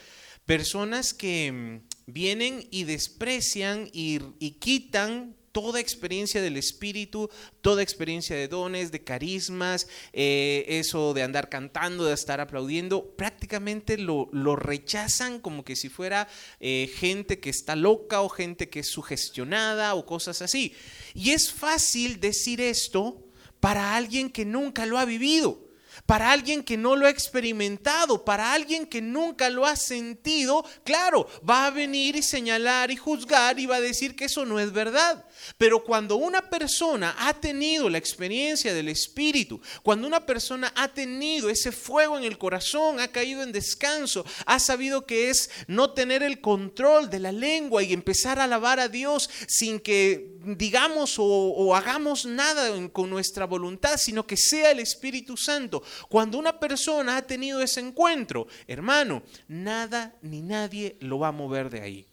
[0.46, 7.30] Personas que mm, vienen y desprecian y, y quitan toda experiencia del Espíritu,
[7.62, 13.96] toda experiencia de dones, de carismas, eh, eso de andar cantando, de estar aplaudiendo, prácticamente
[13.96, 16.28] lo, rechazan como que si fuera
[16.60, 20.74] eh, gente que está loca o gente que es sugestionada o cosas así.
[21.14, 23.24] Y es fácil decir esto
[23.58, 25.64] para alguien que nunca lo ha vivido
[26.04, 31.26] para alguien que no lo ha experimentado, para alguien que nunca lo ha sentido, claro,
[31.48, 34.72] va a venir y señalar y juzgar y va a decir que eso no es
[34.72, 35.25] verdad.
[35.58, 41.50] Pero cuando una persona ha tenido la experiencia del Espíritu, cuando una persona ha tenido
[41.50, 46.22] ese fuego en el corazón, ha caído en descanso, ha sabido que es no tener
[46.22, 51.74] el control de la lengua y empezar a alabar a Dios sin que digamos o,
[51.74, 55.82] hagamos nada con nuestra voluntad, sino que sea el Espíritu Santo.
[56.08, 61.70] Cuando una persona ha tenido ese encuentro, hermano, nada ni nadie lo va a mover
[61.70, 62.06] de ahí.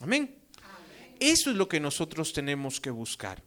[0.00, 0.39] Amén.
[1.20, 3.42] Eso es lo que nosotros tenemos que buscar.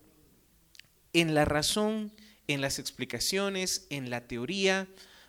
[1.11, 2.13] En la razón,
[2.47, 4.87] en las explicaciones, en la teoría,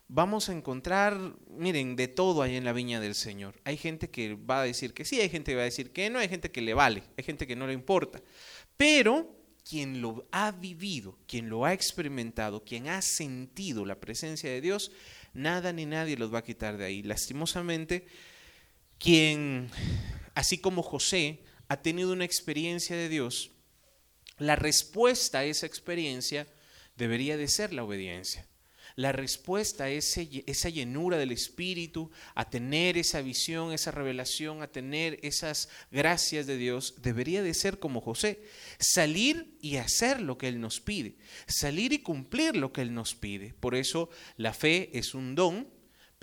[0.08, 3.54] vamos a encontrar, miren, de todo ahí en la viña del Señor.
[3.64, 6.10] Hay gente que va a decir que sí, hay gente que va a decir que
[6.10, 8.22] no, hay gente que le vale, hay gente que no le importa.
[8.76, 9.34] Pero
[9.68, 14.92] quien lo ha vivido, quien lo ha experimentado, quien ha sentido la presencia de Dios,
[15.32, 17.02] nada ni nadie los va a quitar de ahí.
[17.02, 18.06] Lastimosamente,
[18.98, 19.70] quien,
[20.34, 23.50] así como José, ha tenido una experiencia de Dios,
[24.38, 26.46] la respuesta a esa experiencia
[26.96, 28.46] debería de ser la obediencia.
[28.96, 35.18] La respuesta a esa llenura del Espíritu, a tener esa visión, esa revelación, a tener
[35.22, 38.44] esas gracias de Dios, debería de ser como José.
[38.78, 41.16] Salir y hacer lo que Él nos pide.
[41.48, 43.52] Salir y cumplir lo que Él nos pide.
[43.54, 45.68] Por eso la fe es un don,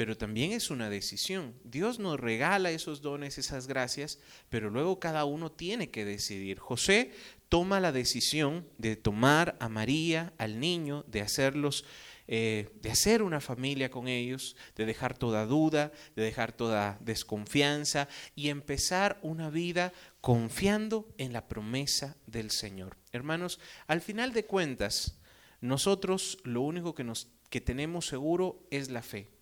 [0.02, 1.54] pero también es una decisión.
[1.64, 4.18] Dios nos regala esos dones, esas gracias,
[4.50, 6.58] pero luego cada uno tiene que decidir.
[6.58, 7.12] José
[7.50, 11.86] toma la decisión de tomar a María, al niño, de hacerlos
[12.28, 18.08] eh, de hacer una familia con ellos, de dejar toda duda, de dejar toda desconfianza
[18.36, 22.98] y empezar una vida confiando en la promesa del Señor.
[23.12, 25.20] Hermanos, al final de cuentas,
[25.60, 29.41] nosotros lo único que, nos, que tenemos seguro es la fe.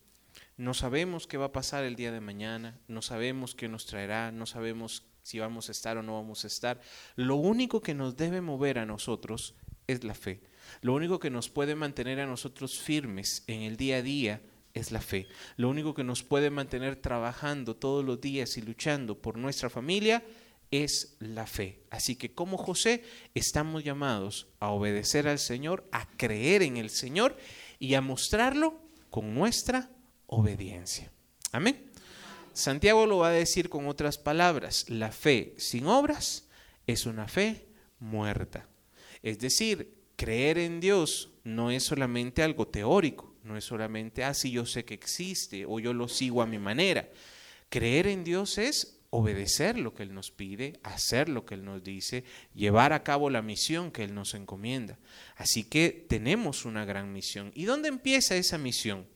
[0.60, 4.34] No sabemos qué va a pasar el día de mañana, no sabemos qué nos traerá,
[4.34, 6.82] no sabemos si vamos a estar o no vamos a estar.
[7.16, 9.56] Lo único que nos debe mover a nosotros
[9.88, 10.42] es la fe.
[10.82, 14.42] Lo único que nos puede mantener a nosotros firmes en el día a día
[14.74, 15.30] es la fe.
[15.56, 20.26] Lo único que nos puede mantener trabajando todos los días y luchando por nuestra familia
[20.72, 21.84] es la fe.
[21.90, 27.38] Así que como José estamos llamados a obedecer al Señor, a creer en el Señor
[27.80, 29.90] y a mostrarlo con nuestra
[30.30, 31.12] obediencia.
[31.52, 31.90] Amén.
[32.54, 36.48] Santiago lo va a decir con otras palabras, la fe sin obras
[36.88, 37.68] es una fe
[38.00, 38.68] muerta.
[39.24, 44.52] Es decir, creer en Dios no es solamente algo teórico, no es solamente, ah, sí,
[44.52, 47.10] yo sé que existe o yo lo sigo a mi manera.
[47.70, 51.84] Creer en Dios es obedecer lo que Él nos pide, hacer lo que Él nos
[51.84, 55.00] dice, llevar a cabo la misión que Él nos encomienda.
[55.36, 57.52] Así que tenemos una gran misión.
[57.56, 59.08] ¿Y dónde empieza esa misión?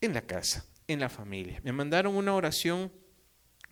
[0.00, 1.60] En la casa, en la familia.
[1.64, 2.92] Me mandaron una oración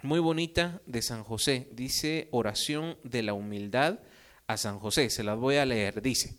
[0.02, 1.68] muy bonita de San José.
[1.72, 4.00] Dice oración de la humildad
[4.46, 5.10] a San José.
[5.10, 6.02] Se las voy a leer.
[6.02, 6.38] Dice,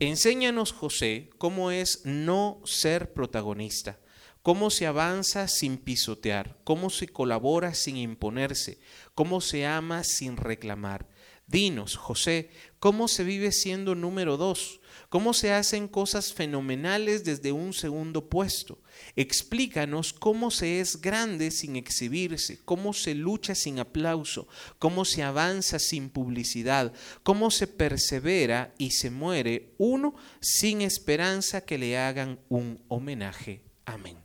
[0.00, 4.00] enséñanos José cómo es no ser protagonista,
[4.42, 8.80] cómo se avanza sin pisotear, cómo se colabora sin imponerse,
[9.14, 11.08] cómo se ama sin reclamar.
[11.46, 14.80] Dinos, José, cómo se vive siendo número dos,
[15.14, 18.80] cómo se hacen cosas fenomenales desde un segundo puesto.
[19.14, 24.48] Explícanos cómo se es grande sin exhibirse, cómo se lucha sin aplauso,
[24.80, 31.78] cómo se avanza sin publicidad, cómo se persevera y se muere uno sin esperanza que
[31.78, 33.62] le hagan un homenaje.
[33.84, 34.18] Amén.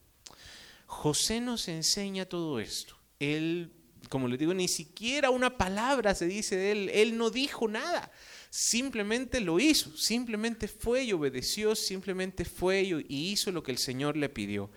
[0.87, 2.97] José nos enseña todo esto.
[3.19, 3.73] Él,
[4.09, 6.89] como le digo, ni siquiera una palabra se dice de él.
[6.91, 8.11] Él no dijo nada
[8.49, 14.17] simplemente lo hizo, simplemente fue y obedeció, simplemente fue y hizo lo que el Señor
[14.17, 14.69] le pidió.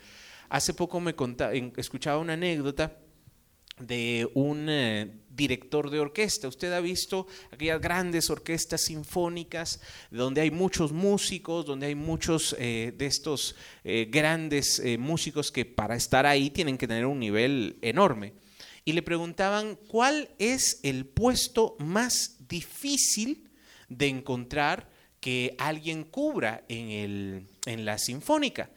[0.48, 2.98] Hace poco me contaba, escuchaba una anécdota
[3.78, 6.46] de un eh, director de orquesta.
[6.46, 9.80] Usted ha visto aquellas grandes orquestas sinfónicas
[10.10, 15.96] donde hay muchos músicos, donde hay muchos eh, de estos eh, grandes músicos que para
[15.96, 18.34] estar ahí tienen que tener un nivel enorme.
[18.84, 23.48] Y le preguntaban cuál es el puesto más difícil
[23.98, 24.88] de encontrar
[25.22, 28.70] que alguien cubra en, el, en la sinfónica.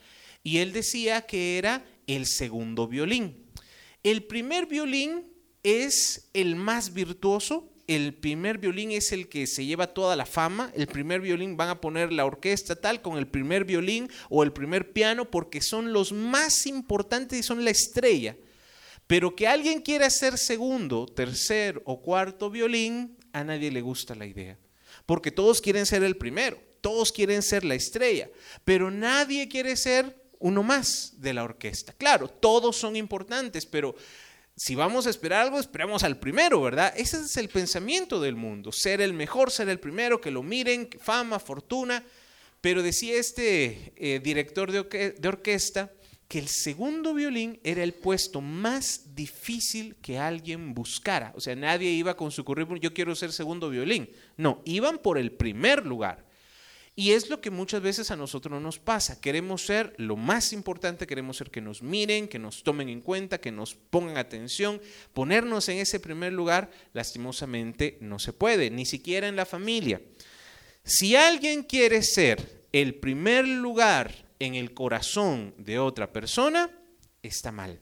[0.43, 3.47] Y él decía que era el segundo violín.
[4.03, 5.25] El primer violín
[5.63, 10.71] es el más virtuoso, el primer violín es el que se lleva toda la fama,
[10.75, 14.53] el primer violín van a poner la orquesta tal con el primer violín o el
[14.53, 18.37] primer piano porque son los más importantes y son la estrella.
[19.07, 24.27] Pero que alguien quiera ser segundo, tercer o cuarto violín, a nadie le gusta la
[24.27, 24.59] idea
[25.05, 28.29] porque todos quieren ser el primero, todos quieren ser la estrella,
[28.63, 31.93] pero nadie quiere ser uno más de la orquesta.
[31.93, 33.95] Claro, todos son importantes, pero
[34.55, 36.93] si vamos a esperar algo, esperamos al primero, ¿verdad?
[36.95, 40.89] Ese es el pensamiento del mundo, ser el mejor, ser el primero, que lo miren,
[40.99, 42.03] fama, fortuna.
[42.61, 45.91] Pero decía este eh, director de orquesta,
[46.27, 51.31] que el segundo violín era el puesto más difícil que alguien buscara.
[51.35, 54.09] O sea, nadie iba con su currículum, yo quiero ser segundo violín.
[54.37, 56.25] No, iban por el primer lugar.
[56.97, 59.19] Y es lo que muchas veces a nosotros nos pasa.
[59.19, 63.39] Queremos ser lo más importante, queremos ser que nos miren, que nos tomen en cuenta,
[63.39, 64.81] que nos pongan atención.
[65.13, 70.01] Ponernos en ese primer lugar, lastimosamente, no se puede, ni siquiera en la familia.
[70.85, 76.71] Si alguien quiere ser el primer lugar en el corazón de otra persona,
[77.21, 77.81] está mal.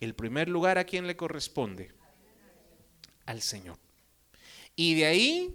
[0.00, 1.92] El primer lugar a quién le corresponde?
[3.26, 3.78] Al Señor.
[4.74, 5.54] Y de ahí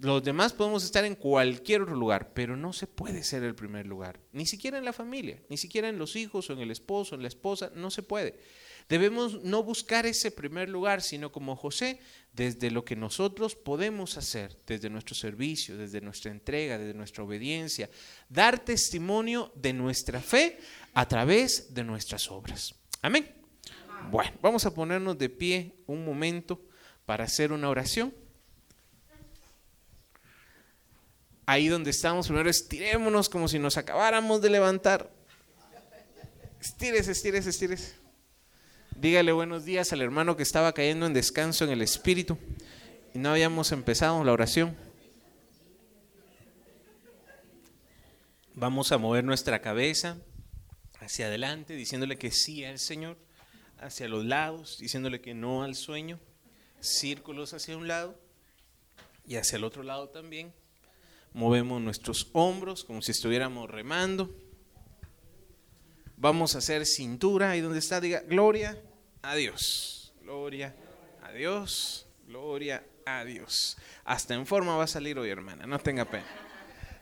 [0.00, 3.86] los demás podemos estar en cualquier otro lugar, pero no se puede ser el primer
[3.86, 7.14] lugar, ni siquiera en la familia, ni siquiera en los hijos o en el esposo,
[7.14, 8.38] en la esposa, no se puede.
[8.88, 12.00] debemos no buscar ese primer lugar, sino como José,
[12.32, 17.88] desde lo que nosotros podemos hacer, desde nuestro servicio, desde nuestra entrega, desde nuestra obediencia,
[18.28, 20.58] dar testimonio de nuestra fe
[20.94, 22.74] a través de nuestras obras.
[23.02, 23.41] Amén.
[24.10, 26.60] Bueno, vamos a ponernos de pie un momento
[27.06, 28.14] para hacer una oración.
[31.46, 35.10] Ahí donde estamos, primero estirémonos como si nos acabáramos de levantar.
[36.60, 37.94] Estírese, estírese, estírese.
[38.96, 42.38] Dígale buenos días al hermano que estaba cayendo en descanso en el espíritu
[43.14, 44.76] y no habíamos empezado la oración.
[48.54, 50.18] Vamos a mover nuestra cabeza
[51.00, 53.18] hacia adelante, diciéndole que sí al Señor,
[53.82, 56.18] hacia los lados, diciéndole que no al sueño,
[56.80, 58.18] círculos hacia un lado
[59.26, 60.52] y hacia el otro lado también.
[61.32, 64.34] Movemos nuestros hombros como si estuviéramos remando.
[66.16, 68.80] Vamos a hacer cintura, ahí donde está, diga, gloria
[69.22, 70.74] a Dios, gloria
[71.22, 73.76] a Dios, gloria a Dios.
[74.04, 76.51] Hasta en forma va a salir hoy, hermana, no tenga pena.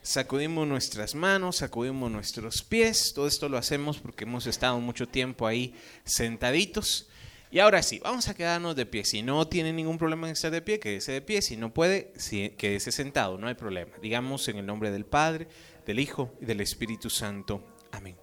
[0.03, 5.47] Sacudimos nuestras manos, sacudimos nuestros pies, todo esto lo hacemos porque hemos estado mucho tiempo
[5.47, 5.75] ahí
[6.05, 7.07] sentaditos.
[7.51, 9.05] Y ahora sí, vamos a quedarnos de pie.
[9.05, 11.43] Si no tiene ningún problema en estar de pie, quédese de pie.
[11.43, 12.13] Si no puede,
[12.57, 13.93] quédese sentado, no hay problema.
[14.01, 15.49] Digamos en el nombre del Padre,
[15.85, 17.63] del Hijo y del Espíritu Santo.
[17.91, 18.17] Amén.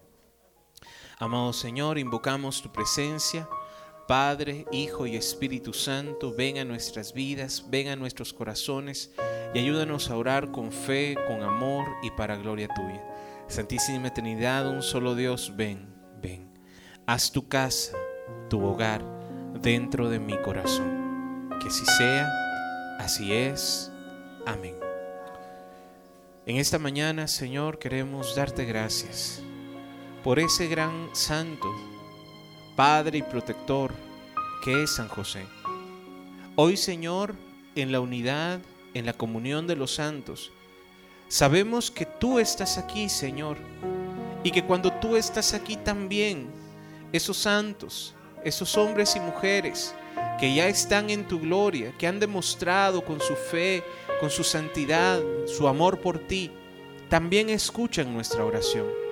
[1.18, 3.48] Amado Señor, invocamos tu presencia.
[4.08, 9.12] Padre, Hijo y Espíritu Santo, ven a nuestras vidas, ven a nuestros corazones
[9.52, 13.04] y ayúdanos a orar con fe, con amor y para gloria tuya.
[13.48, 16.48] Santísima Trinidad, un solo Dios, ven, ven.
[17.04, 17.98] Haz tu casa,
[18.48, 19.04] tu hogar
[19.60, 21.50] dentro de mi corazón.
[21.60, 22.30] Que así sea,
[22.98, 23.92] así es.
[24.46, 24.74] Amén.
[26.46, 29.42] En esta mañana, Señor, queremos darte gracias
[30.24, 31.68] por ese gran santo,
[32.78, 33.92] Padre y protector
[34.62, 35.44] que es San José.
[36.54, 37.34] Hoy, Señor,
[37.74, 38.60] en la unidad,
[38.94, 40.52] en la comunión de los santos,
[41.26, 43.56] sabemos que tú estás aquí, Señor,
[44.44, 46.52] y que cuando tú estás aquí también,
[47.10, 48.14] esos santos,
[48.44, 49.92] esos hombres y mujeres
[50.38, 53.82] que ya están en tu gloria, que han demostrado con su fe,
[54.20, 56.52] con su santidad, su amor por ti,
[57.08, 59.07] también escuchan nuestra oración.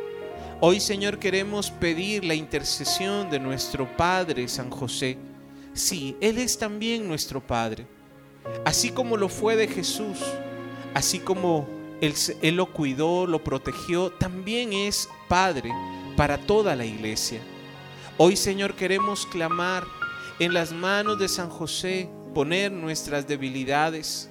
[0.59, 5.19] Hoy, Señor, queremos pedir la intercesión de nuestro Padre San José.
[5.75, 7.87] Sí, Él es también nuestro Padre.
[8.65, 10.19] Así como lo fue de Jesús,
[10.95, 11.69] así como
[12.01, 15.71] Él, él lo cuidó, lo protegió, también es Padre
[16.17, 17.43] para toda la iglesia.
[18.17, 19.85] Hoy, Señor, queremos clamar
[20.39, 24.31] en las manos de San José, poner nuestras debilidades,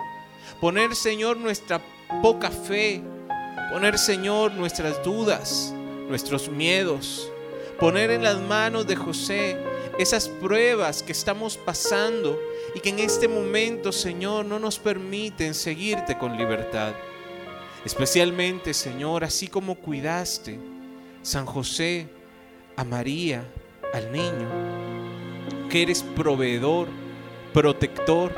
[0.59, 1.79] poner, Señor, nuestra
[2.23, 3.03] poca fe,
[3.71, 5.71] poner, Señor, nuestras dudas,
[6.07, 7.31] nuestros miedos,
[7.79, 9.57] poner en las manos de José
[9.97, 12.39] esas pruebas que estamos pasando
[12.73, 16.93] y que en este momento, Señor, no nos permiten seguirte con libertad.
[17.85, 20.59] Especialmente, Señor, así como cuidaste
[21.21, 22.09] San José
[22.75, 23.45] a María,
[23.93, 24.49] al niño,
[25.69, 26.87] que eres proveedor,
[27.53, 28.33] protector.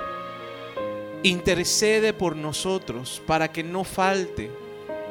[1.23, 4.51] Intercede por nosotros para que no falte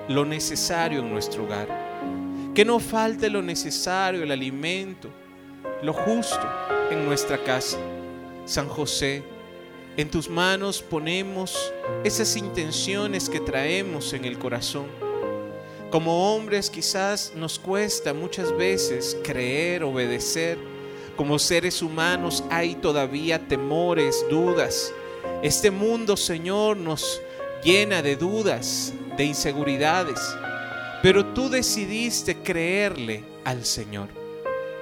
[0.09, 1.86] lo necesario en nuestro hogar,
[2.57, 5.11] que no falte lo necesario, el alimento,
[5.83, 6.43] lo justo
[6.91, 7.79] en nuestra casa.
[8.47, 9.23] San José,
[9.97, 14.87] en tus manos ponemos esas intenciones que traemos en el corazón
[15.91, 20.59] como hombres quizás nos cuesta muchas veces creer, obedecer.
[21.17, 24.93] Como seres humanos hay todavía temores, dudas.
[25.43, 27.23] Este mundo, Señor, nos
[27.63, 30.19] llena de dudas, de inseguridades.
[31.07, 34.09] Pero tú decidiste creerle al Señor.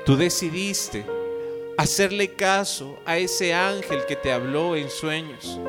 [0.07, 1.05] Tú decidiste
[1.77, 5.61] hacerle caso a ese ángel que te habló en sueños.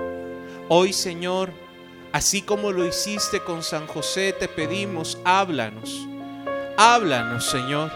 [0.69, 1.51] Hoy, Señor,
[2.13, 6.07] Así como lo hiciste con San José, te pedimos, háblanos.
[6.77, 7.91] Háblanos, Señor.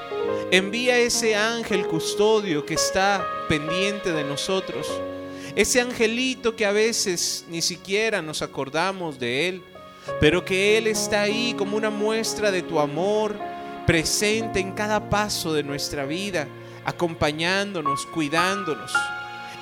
[0.51, 4.85] Envía ese ángel custodio que está pendiente de nosotros.
[5.55, 9.63] Ese angelito que a veces ni siquiera nos acordamos de él,
[10.19, 13.37] pero que Él está ahí como una muestra de tu amor,
[13.85, 16.47] presente en cada paso de nuestra vida,
[16.85, 18.93] acompañándonos, cuidándonos.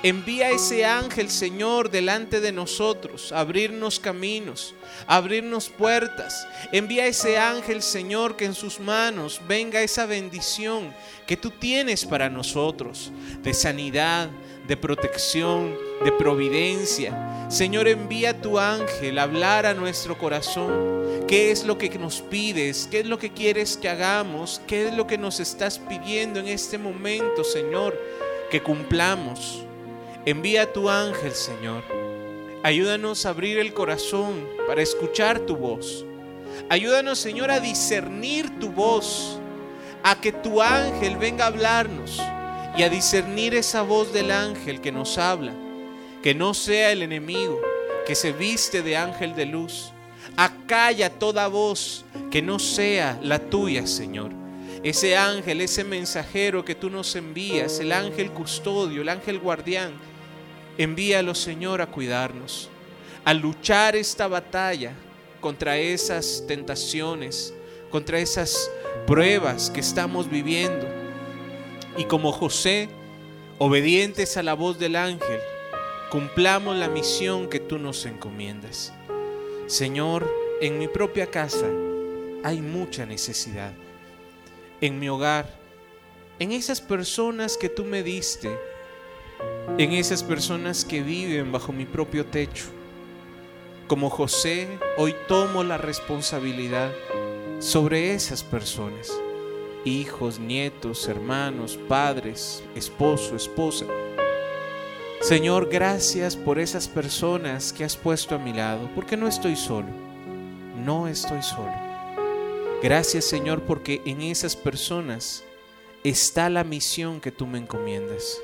[0.02, 4.74] Envía ese ángel, Señor, delante de nosotros, abrirnos caminos,
[5.08, 6.46] abrirnos puertas.
[6.70, 10.94] Envía ese ángel, Señor, que en sus manos venga esa bendición
[11.26, 13.10] que tú tienes para nosotros,
[13.42, 14.30] de sanidad,
[14.68, 17.48] de protección, de providencia.
[17.48, 21.26] Señor, envía tu ángel a hablar a nuestro corazón.
[21.26, 22.86] ¿Qué es lo que nos pides?
[22.90, 24.60] ¿Qué es lo que quieres que hagamos?
[24.66, 27.98] ¿Qué es lo que nos estás pidiendo en este momento, Señor?
[28.50, 29.62] que cumplamos.
[30.24, 31.82] Envía tu ángel, Señor.
[32.62, 36.04] Ayúdanos a abrir el corazón para escuchar tu voz.
[36.68, 39.38] Ayúdanos, Señor, a discernir tu voz,
[40.02, 42.20] a que tu ángel venga a hablarnos
[42.78, 45.52] y a discernir esa voz del ángel que nos habla,
[46.22, 47.60] que no sea el enemigo,
[48.06, 49.92] que se viste de ángel de luz.
[50.36, 54.30] Acalla toda voz que no sea la tuya, Señor.
[54.84, 59.90] Ese ángel, ese mensajero que tú nos envías, el ángel custodio, el ángel guardián,
[60.78, 62.70] envíalo, Señor, a cuidarnos,
[63.24, 64.92] a luchar esta batalla
[65.40, 67.52] contra esas tentaciones,
[67.90, 68.70] contra esas
[69.04, 70.97] pruebas que estamos viviendo.
[71.98, 72.88] Y como José,
[73.58, 75.40] obedientes a la voz del ángel,
[76.10, 78.94] cumplamos la misión que tú nos encomiendas.
[79.66, 81.66] Señor, en mi propia casa
[82.44, 83.72] hay mucha necesidad.
[84.80, 85.58] En mi hogar,
[86.38, 88.48] en esas personas que tú me diste,
[89.76, 92.66] en esas personas que viven bajo mi propio techo.
[93.88, 96.92] Como José, hoy tomo la responsabilidad
[97.58, 99.12] sobre esas personas,
[99.88, 103.86] hijos, nietos, hermanos, padres, esposo, esposa.
[105.20, 109.88] Señor, gracias por esas personas que has puesto a mi lado, porque no estoy solo,
[110.76, 111.88] no estoy solo.
[112.80, 115.42] Gracias Señor porque en esas personas
[116.04, 118.40] está la misión que tú me encomiendas.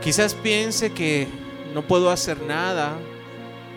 [0.00, 1.26] Quizás piense que
[1.74, 2.96] no puedo hacer nada,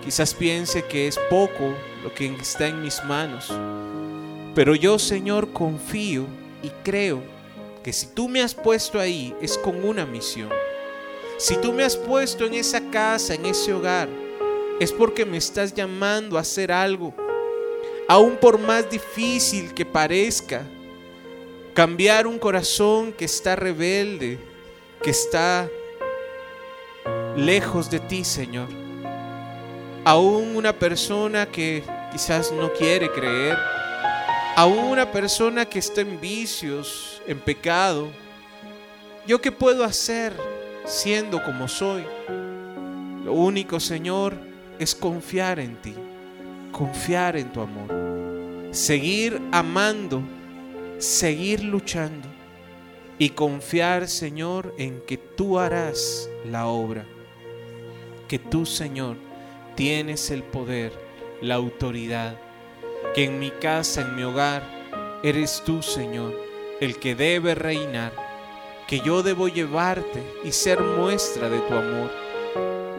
[0.06, 1.74] quizás piense que es poco
[2.04, 3.52] lo que está en mis manos,
[4.56, 6.26] pero yo Señor confío
[6.62, 7.22] y creo
[7.84, 10.50] que si tú me has puesto ahí es con una misión.
[11.38, 14.08] Si tú me has puesto en esa casa, en ese hogar,
[14.80, 17.14] es porque me estás llamando a hacer algo.
[18.08, 20.64] Aún por más difícil que parezca,
[21.74, 24.40] cambiar un corazón que está rebelde,
[25.02, 25.70] que está
[27.36, 28.70] lejos de ti, Señor.
[30.06, 33.58] Aún una persona que quizás no quiere creer,
[34.56, 38.10] aún una persona que está en vicios, en pecado.
[39.26, 40.34] ¿Yo qué puedo hacer
[40.86, 42.04] siendo como soy?
[43.24, 44.36] Lo único, Señor,
[44.80, 45.96] es confiar en ti,
[46.72, 50.22] confiar en tu amor, seguir amando,
[50.98, 52.28] seguir luchando
[53.18, 57.06] y confiar, Señor, en que tú harás la obra
[58.34, 59.18] que tú, Señor,
[59.76, 60.92] tienes el poder,
[61.42, 62.36] la autoridad,
[63.14, 64.64] que en mi casa, en mi hogar,
[65.24, 66.34] eres tú, Señor,
[66.80, 68.14] el que debe reinar,
[68.88, 72.12] que yo debo llevarte y ser muestra de tu amor.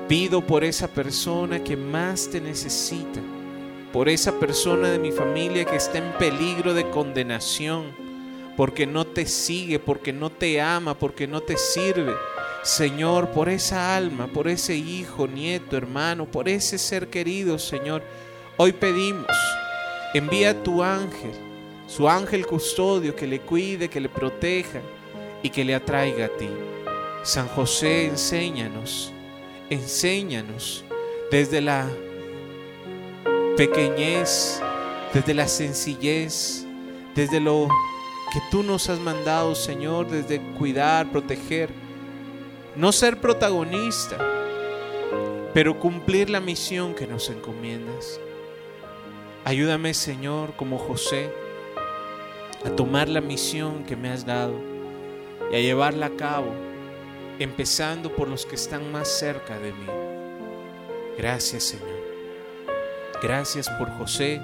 [0.09, 3.21] Pido por esa persona que más te necesita,
[3.93, 7.93] por esa persona de mi familia que está en peligro de condenación,
[8.57, 12.15] porque no te sigue, porque no te ama, porque no te sirve
[12.65, 18.03] Señor, por esa alma, por ese hijo, nieto, hermano, por ese ser querido, Señor,
[18.57, 19.27] hoy pedimos,
[20.15, 21.33] envía tu ángel,
[21.87, 24.81] su ángel custodio, que le cuide, que le proteja
[25.43, 26.49] y que le atraiga a ti.
[27.23, 29.13] San José, enséñanos,
[29.69, 30.85] enséñanos
[31.31, 31.89] desde la
[33.57, 34.63] pequeñez,
[35.13, 36.65] desde la sencillez,
[37.15, 37.69] desde lo
[38.33, 41.85] que tú nos has mandado, Señor, desde cuidar, proteger
[42.77, 44.19] no ser protagonista,
[45.53, 48.21] pero cumplir la misión que nos encomiendas.
[49.45, 51.31] Ayúdame, Señor, como José,
[52.65, 54.55] a tomar la misión que me has dado
[55.53, 56.53] y a llevarla a cabo,
[57.39, 59.87] empezando por los que están más cerca de mí.
[61.19, 62.05] Gracias, Señor.
[63.23, 64.41] Gracias por José.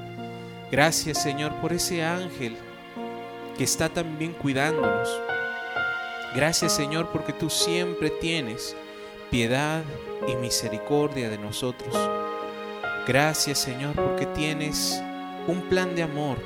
[0.70, 2.56] Gracias, Señor, por ese ángel
[3.56, 5.08] que está también cuidándonos
[6.34, 8.76] Gracias Señor porque tú siempre tienes
[9.32, 9.82] piedad
[10.28, 11.92] y misericordia de nosotros.
[13.10, 15.02] Gracias Señor porque tienes
[15.48, 16.38] un plan de amor,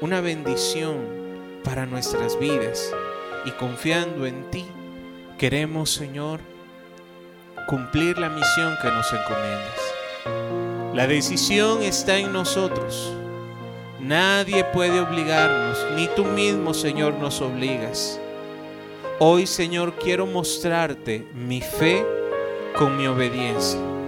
[0.00, 0.96] una bendición
[1.62, 2.90] para nuestras vidas.
[3.44, 4.64] Y confiando en ti,
[5.36, 6.40] queremos Señor
[7.68, 10.94] cumplir la misión que nos encomiendas.
[10.94, 13.12] La decisión está en nosotros.
[14.00, 18.18] Nadie puede obligarnos, ni tú mismo Señor nos obligas.
[19.18, 22.06] Hoy, Señor, quiero mostrarte mi fe
[22.74, 23.99] con mi obediencia.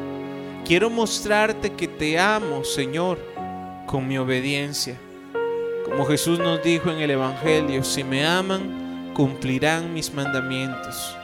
[0.72, 3.18] Quiero mostrarte que te amo, Señor,
[3.84, 4.96] con mi obediencia.
[5.84, 11.14] Como Jesús nos dijo en el Evangelio, si me aman, cumplirán mis mandamientos.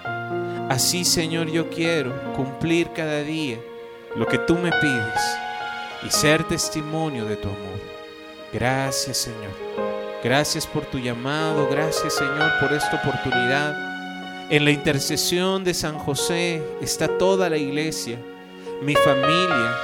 [0.68, 3.58] Así, Señor, yo quiero cumplir cada día
[4.16, 5.38] lo que tú me pides
[6.06, 7.80] y ser testimonio de tu amor.
[8.52, 9.54] Gracias, Señor.
[10.22, 13.74] Gracias por tu llamado, gracias Señor por esta oportunidad.
[14.50, 18.18] En la intercesión de San José está toda la iglesia,
[18.80, 19.76] mi familia,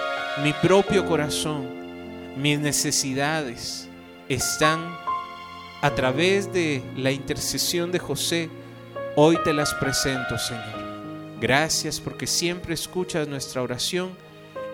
[0.42, 1.66] mi propio corazón,
[2.36, 3.88] mis necesidades
[4.28, 4.96] están
[5.82, 8.48] a través de la intercesión de José.
[9.16, 10.84] Hoy te las presento, Señor.
[11.40, 14.16] Gracias porque siempre escuchas nuestra oración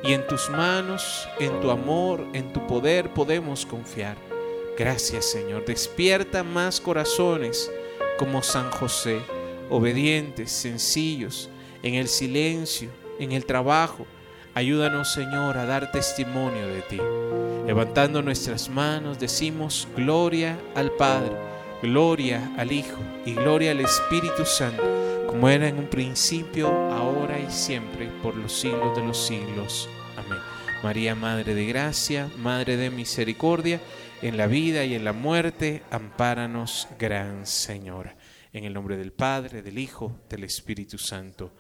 [0.05, 4.17] y en tus manos, en tu amor, en tu poder podemos confiar.
[4.79, 5.65] Gracias Señor.
[5.65, 7.71] Despierta más corazones
[8.19, 9.21] como San José,
[9.71, 11.49] obedientes, sencillos,
[11.83, 12.91] en el silencio,
[13.21, 14.07] en el trabajo.
[14.55, 16.99] Ayúdanos Señor a dar testimonio de ti.
[17.67, 21.37] Levantando nuestras manos decimos gloria al Padre,
[21.83, 27.49] gloria al Hijo y gloria al Espíritu Santo, como era en un principio, ahora y
[27.51, 29.89] siempre, por los siglos de los siglos.
[30.17, 30.41] Amén.
[30.83, 33.81] María, Madre de Gracia, Madre de Misericordia,
[34.23, 38.17] en la vida y en la muerte, ampáranos, Gran Señora.
[38.53, 41.53] En el nombre del Padre, del Hijo, del Espíritu Santo.